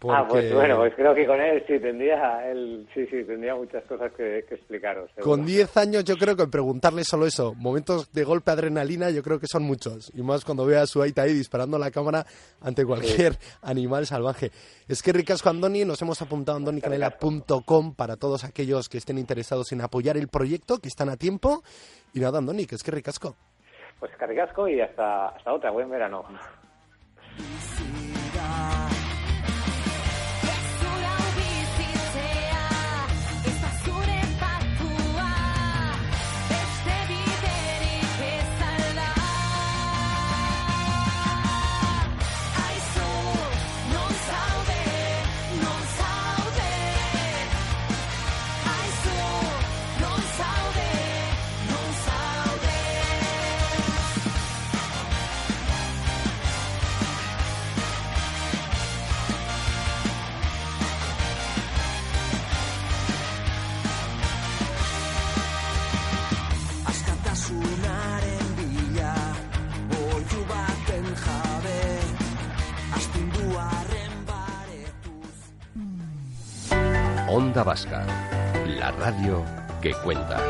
Porque... 0.00 0.16
Ah, 0.16 0.26
pues 0.26 0.54
bueno, 0.54 0.78
pues 0.78 0.94
creo 0.94 1.14
que 1.14 1.26
con 1.26 1.38
él 1.38 1.62
sí 1.66 1.78
tendría, 1.78 2.50
él 2.50 2.88
sí, 2.94 3.06
sí, 3.08 3.22
tendría 3.22 3.54
muchas 3.54 3.84
cosas 3.84 4.10
que, 4.12 4.46
que 4.48 4.54
explicaros. 4.54 5.10
Seguro. 5.10 5.36
Con 5.36 5.44
10 5.44 5.76
años 5.76 6.04
yo 6.04 6.16
creo 6.16 6.34
que 6.34 6.46
preguntarle 6.46 7.04
solo 7.04 7.26
eso, 7.26 7.54
momentos 7.54 8.10
de 8.10 8.24
golpe 8.24 8.50
adrenalina 8.50 9.10
yo 9.10 9.22
creo 9.22 9.38
que 9.38 9.46
son 9.46 9.62
muchos, 9.62 10.10
y 10.14 10.22
más 10.22 10.46
cuando 10.46 10.64
vea 10.64 10.80
a 10.80 10.86
su 10.86 11.02
Aita 11.02 11.22
ahí 11.22 11.34
disparando 11.34 11.78
la 11.78 11.90
cámara 11.90 12.24
ante 12.62 12.86
cualquier 12.86 13.34
sí. 13.34 13.58
animal 13.60 14.06
salvaje. 14.06 14.50
Es 14.88 15.02
que 15.02 15.12
ricasco 15.12 15.50
Andoni, 15.50 15.84
nos 15.84 16.00
hemos 16.00 16.22
apuntado 16.22 16.56
a 16.56 16.60
andonicanela.com 16.60 17.94
para 17.94 18.16
todos 18.16 18.44
aquellos 18.44 18.88
que 18.88 18.96
estén 18.96 19.18
interesados 19.18 19.70
en 19.72 19.82
apoyar 19.82 20.16
el 20.16 20.28
proyecto, 20.28 20.78
que 20.78 20.88
están 20.88 21.10
a 21.10 21.18
tiempo, 21.18 21.62
y 22.14 22.20
nada 22.20 22.38
Andoni, 22.38 22.64
que 22.64 22.76
es 22.76 22.82
que 22.82 22.90
ricasco. 22.90 23.36
Pues 23.98 24.16
que 24.16 24.26
ricasco 24.26 24.66
y 24.66 24.80
hasta, 24.80 25.28
hasta 25.28 25.52
otra, 25.52 25.70
buen 25.70 25.90
verano. 25.90 26.24
La 77.70 78.90
radio 78.90 79.44
que 79.80 79.92
cuenta. 80.02 80.42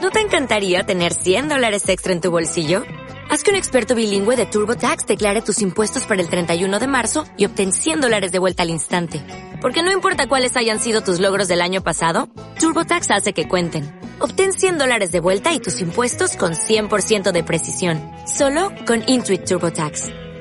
¿No 0.00 0.10
te 0.10 0.20
encantaría 0.20 0.84
tener 0.84 1.12
100 1.12 1.50
dólares 1.50 1.86
extra 1.90 2.14
en 2.14 2.22
tu 2.22 2.30
bolsillo? 2.30 2.84
Haz 3.28 3.42
que 3.42 3.50
un 3.50 3.56
experto 3.56 3.94
bilingüe 3.94 4.34
de 4.36 4.46
TurboTax 4.46 5.06
declare 5.06 5.42
tus 5.42 5.60
impuestos 5.60 6.04
para 6.04 6.22
el 6.22 6.30
31 6.30 6.78
de 6.78 6.86
marzo 6.86 7.26
y 7.36 7.44
obtén 7.44 7.70
100 7.70 8.00
dólares 8.00 8.32
de 8.32 8.38
vuelta 8.38 8.62
al 8.62 8.70
instante. 8.70 9.22
Porque 9.60 9.82
no 9.82 9.92
importa 9.92 10.26
cuáles 10.26 10.56
hayan 10.56 10.80
sido 10.80 11.02
tus 11.02 11.20
logros 11.20 11.46
del 11.46 11.60
año 11.60 11.82
pasado, 11.82 12.30
TurboTax 12.58 13.10
hace 13.10 13.34
que 13.34 13.46
cuenten. 13.46 14.00
Obtén 14.20 14.54
100 14.54 14.78
dólares 14.78 15.12
de 15.12 15.20
vuelta 15.20 15.52
y 15.52 15.60
tus 15.60 15.82
impuestos 15.82 16.38
con 16.38 16.52
100% 16.54 17.30
de 17.30 17.44
precisión. 17.44 18.00
Solo 18.26 18.72
con 18.86 19.02
Intuit 19.06 19.44
TurboTax. 19.44 20.25